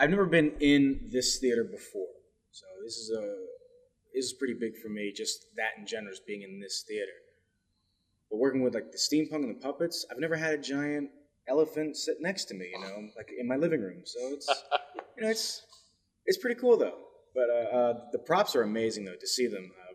I've 0.00 0.08
never 0.08 0.24
been 0.24 0.52
in 0.60 1.00
this 1.12 1.36
theater 1.36 1.62
before, 1.62 2.08
so 2.50 2.64
this 2.82 2.96
is 2.96 3.10
a 3.10 3.36
this 4.14 4.24
is 4.24 4.32
pretty 4.32 4.54
big 4.54 4.74
for 4.78 4.88
me. 4.88 5.12
Just 5.14 5.54
that 5.56 5.78
in 5.78 5.86
general, 5.86 6.12
just 6.12 6.26
being 6.26 6.40
in 6.40 6.58
this 6.58 6.82
theater. 6.88 7.12
But 8.30 8.38
working 8.38 8.62
with 8.62 8.74
like 8.74 8.90
the 8.90 8.96
steampunk 8.96 9.44
and 9.44 9.50
the 9.50 9.60
puppets, 9.60 10.06
I've 10.10 10.18
never 10.18 10.34
had 10.34 10.54
a 10.54 10.58
giant 10.58 11.10
elephant 11.46 11.98
sit 11.98 12.16
next 12.22 12.46
to 12.46 12.54
me, 12.54 12.70
you 12.72 12.80
know, 12.80 13.10
like 13.18 13.30
in 13.38 13.46
my 13.46 13.56
living 13.56 13.82
room. 13.82 14.00
So 14.04 14.18
it's 14.32 14.48
you 15.18 15.22
know 15.22 15.28
it's 15.28 15.66
it's 16.24 16.38
pretty 16.38 16.58
cool 16.58 16.78
though. 16.78 16.96
But 17.34 17.50
uh, 17.50 17.76
uh, 17.76 18.00
the 18.12 18.18
props 18.18 18.56
are 18.56 18.62
amazing 18.62 19.04
though 19.04 19.20
to 19.20 19.26
see 19.26 19.46
them. 19.46 19.70
Uh, 19.78 19.94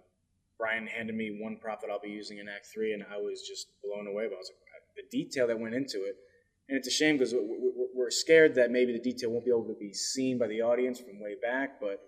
Brian 0.60 0.86
handed 0.86 1.16
me 1.16 1.40
one 1.42 1.58
prop 1.58 1.82
that 1.82 1.90
I'll 1.90 2.00
be 2.00 2.10
using 2.10 2.38
in 2.38 2.48
Act 2.48 2.68
Three, 2.72 2.94
and 2.94 3.04
I 3.12 3.18
was 3.18 3.42
just 3.42 3.66
blown 3.84 4.06
away. 4.06 4.28
But 4.28 4.36
I 4.36 4.38
was 4.38 4.52
like, 4.52 5.10
the 5.10 5.18
detail 5.18 5.48
that 5.48 5.60
went 5.60 5.74
into 5.74 6.04
it, 6.04 6.18
and 6.72 6.78
it's 6.78 6.88
a 6.88 6.92
shame 6.92 7.18
because 7.18 7.36
we're 7.94 8.10
scared 8.10 8.56
that 8.56 8.72
maybe 8.72 8.94
the 8.94 9.00
detail 9.12 9.30
won't 9.30 9.44
be 9.44 9.52
able 9.52 9.66
to 9.66 9.76
be 9.78 9.94
seen 9.94 10.40
by 10.40 10.48
the 10.48 10.62
audience 10.62 11.02
from 11.02 11.20
way 11.20 11.36
back. 11.42 11.82
But 11.82 12.00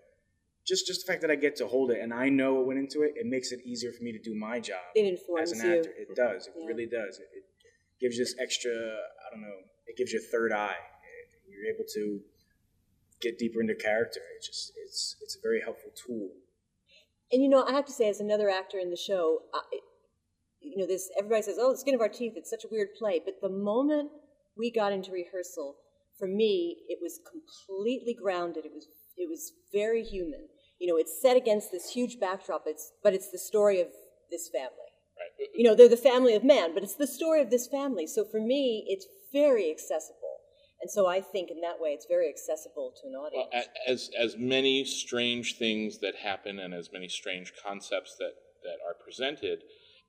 just 0.65 0.88
just 0.88 1.06
the 1.06 1.12
fact 1.12 1.21
that 1.23 1.30
I 1.30 1.36
get 1.36 1.58
to 1.58 1.67
hold 1.67 1.91
it 1.91 1.99
and 2.02 2.13
I 2.13 2.30
know 2.30 2.54
what 2.54 2.67
went 2.67 2.80
into 2.80 3.02
it, 3.02 3.12
it 3.17 3.26
makes 3.26 3.52
it 3.52 3.60
easier 3.65 3.91
for 3.91 4.02
me 4.06 4.13
to 4.13 4.19
do 4.19 4.34
my 4.34 4.62
job 4.62 4.80
It 4.95 5.06
informs 5.06 5.52
as 5.52 5.60
an 5.60 5.69
you. 5.69 5.78
actor. 5.80 5.89
It 5.97 6.15
does. 6.15 6.47
It 6.47 6.54
Yeah. 6.58 6.65
really 6.65 6.86
does. 6.86 7.19
It, 7.19 7.28
it 7.39 7.43
gives 7.99 8.15
you 8.17 8.23
this 8.23 8.36
extra. 8.39 8.71
I 8.71 9.28
don't 9.34 9.41
know. 9.41 9.58
It 9.86 9.97
gives 9.97 10.13
you 10.13 10.19
a 10.19 10.28
third 10.32 10.54
eye. 10.54 10.78
You're 11.49 11.76
able 11.76 11.84
to 11.95 12.21
get 13.19 13.38
deeper 13.38 13.60
into 13.60 13.76
character. 13.76 14.21
It's 14.38 14.47
just 14.47 14.71
it's 14.86 15.17
it's 15.21 15.36
a 15.36 15.41
very 15.43 15.60
helpful 15.62 15.91
tool. 16.08 16.30
And 17.34 17.43
you 17.43 17.49
know, 17.49 17.63
I 17.65 17.73
have 17.73 17.86
to 17.88 17.91
say, 17.91 18.08
as 18.08 18.21
another 18.21 18.49
actor 18.49 18.80
in 18.80 18.89
the 18.91 18.95
show, 18.95 19.39
I, 19.54 19.60
you 20.62 20.78
know, 20.78 20.88
this 20.88 21.10
everybody 21.19 21.41
says, 21.41 21.58
"Oh, 21.60 21.71
the 21.73 21.78
Skin 21.78 21.95
of 21.95 21.99
Our 22.02 22.08
Teeth." 22.08 22.34
It's 22.38 22.49
such 22.49 22.63
a 22.63 22.69
weird 22.71 22.89
play, 22.97 23.19
but 23.23 23.41
the 23.41 23.49
moment 23.49 24.10
we 24.57 24.71
got 24.71 24.93
into 24.93 25.11
rehearsal, 25.11 25.75
for 26.17 26.27
me, 26.27 26.77
it 26.87 26.99
was 27.01 27.19
completely 27.29 28.13
grounded. 28.13 28.65
It 28.65 28.71
was 28.73 28.87
it 29.17 29.29
was 29.29 29.51
very 29.71 30.03
human. 30.03 30.47
You 30.79 30.87
know, 30.87 30.97
it's 30.97 31.21
set 31.21 31.37
against 31.37 31.71
this 31.71 31.91
huge 31.91 32.19
backdrop. 32.19 32.63
It's 32.65 32.91
but 33.03 33.13
it's 33.13 33.31
the 33.31 33.39
story 33.39 33.81
of 33.81 33.87
this 34.31 34.49
family, 34.49 34.91
Right. 35.17 35.29
Mm-hmm. 35.37 35.59
You 35.59 35.63
know, 35.65 35.75
they're 35.75 35.89
the 35.89 35.97
family 35.97 36.35
of 36.35 36.43
man, 36.43 36.73
but 36.73 36.83
it's 36.83 36.95
the 36.95 37.07
story 37.07 37.41
of 37.41 37.49
this 37.49 37.67
family. 37.67 38.07
So 38.07 38.25
for 38.25 38.39
me, 38.39 38.85
it's 38.87 39.05
very 39.31 39.69
accessible. 39.69 40.19
And 40.81 40.91
so 40.91 41.07
I 41.07 41.21
think 41.21 41.49
in 41.49 41.61
that 41.61 41.79
way, 41.79 41.91
it's 41.91 42.07
very 42.09 42.27
accessible 42.27 42.93
to 43.01 43.07
an 43.07 43.13
audience. 43.13 43.47
Well, 43.53 43.63
as 43.87 44.09
as 44.19 44.35
many 44.37 44.83
strange 44.83 45.57
things 45.57 45.99
that 45.99 46.15
happen 46.15 46.59
and 46.59 46.73
as 46.73 46.89
many 46.91 47.07
strange 47.07 47.53
concepts 47.63 48.15
that 48.17 48.33
that 48.63 48.77
are 48.85 48.95
presented, 49.03 49.59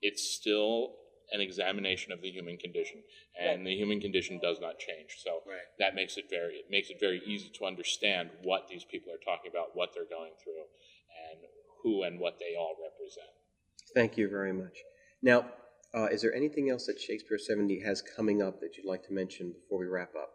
it's 0.01 0.35
still 0.35 0.95
an 1.33 1.41
examination 1.41 2.13
of 2.13 2.21
the 2.21 2.31
human 2.31 2.57
condition, 2.57 3.03
and 3.39 3.61
Right. 3.61 3.65
the 3.65 3.77
human 3.77 4.01
condition 4.01 4.39
does 4.39 4.61
not 4.61 4.79
change. 4.79 5.17
So 5.19 5.43
Right. 5.47 5.63
that 5.79 5.95
makes 5.95 6.17
it 6.17 6.29
very 6.29 6.59
it 6.59 6.71
makes 6.71 6.91
it 6.91 7.01
very 7.01 7.23
easy 7.25 7.49
to 7.51 7.65
understand 7.65 8.31
what 8.43 8.69
these 8.69 8.85
people 8.85 9.13
are 9.13 9.19
talking 9.19 9.51
about, 9.51 9.75
what 9.75 9.93
they're 9.93 10.05
going 10.05 10.35
through, 10.43 10.65
and 11.31 11.41
who 11.83 12.03
and 12.03 12.21
what 12.21 12.39
they 12.39 12.55
all 12.55 12.77
represent. 12.83 13.31
Thank 13.95 14.17
you 14.17 14.29
very 14.29 14.53
much. 14.53 14.83
Now, 15.23 15.53
uh, 15.95 16.07
is 16.07 16.23
there 16.23 16.35
anything 16.35 16.71
else 16.71 16.87
that 16.87 17.01
Shakespeare 17.01 17.39
70 17.39 17.81
has 17.81 18.03
coming 18.03 18.43
up 18.43 18.61
that 18.61 18.77
you'd 18.77 18.87
like 18.87 19.05
to 19.05 19.13
mention 19.13 19.53
before 19.53 19.79
we 19.79 19.87
wrap 19.87 20.15
up? 20.17 20.31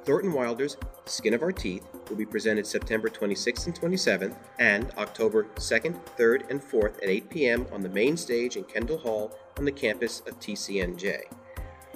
Thornton 0.09 0.33
Wilder's 0.33 0.75
Skin 1.05 1.35
of 1.35 1.43
Our 1.43 1.51
Teeth 1.51 1.85
will 2.09 2.15
be 2.15 2.25
presented 2.25 2.65
September 2.65 3.09
26th 3.09 3.67
and 3.67 3.79
27th 3.79 4.35
and 4.57 4.89
October 4.97 5.43
2nd, 5.57 6.03
3rd, 6.17 6.49
and 6.49 6.59
4th 6.59 6.97
at 7.03 7.09
8 7.09 7.29
p.m. 7.29 7.67
on 7.71 7.83
the 7.83 7.89
main 7.89 8.17
stage 8.17 8.57
in 8.57 8.63
Kendall 8.63 8.97
Hall 8.97 9.37
on 9.59 9.65
the 9.65 9.71
campus 9.71 10.21
of 10.21 10.39
TCNJ. 10.39 11.25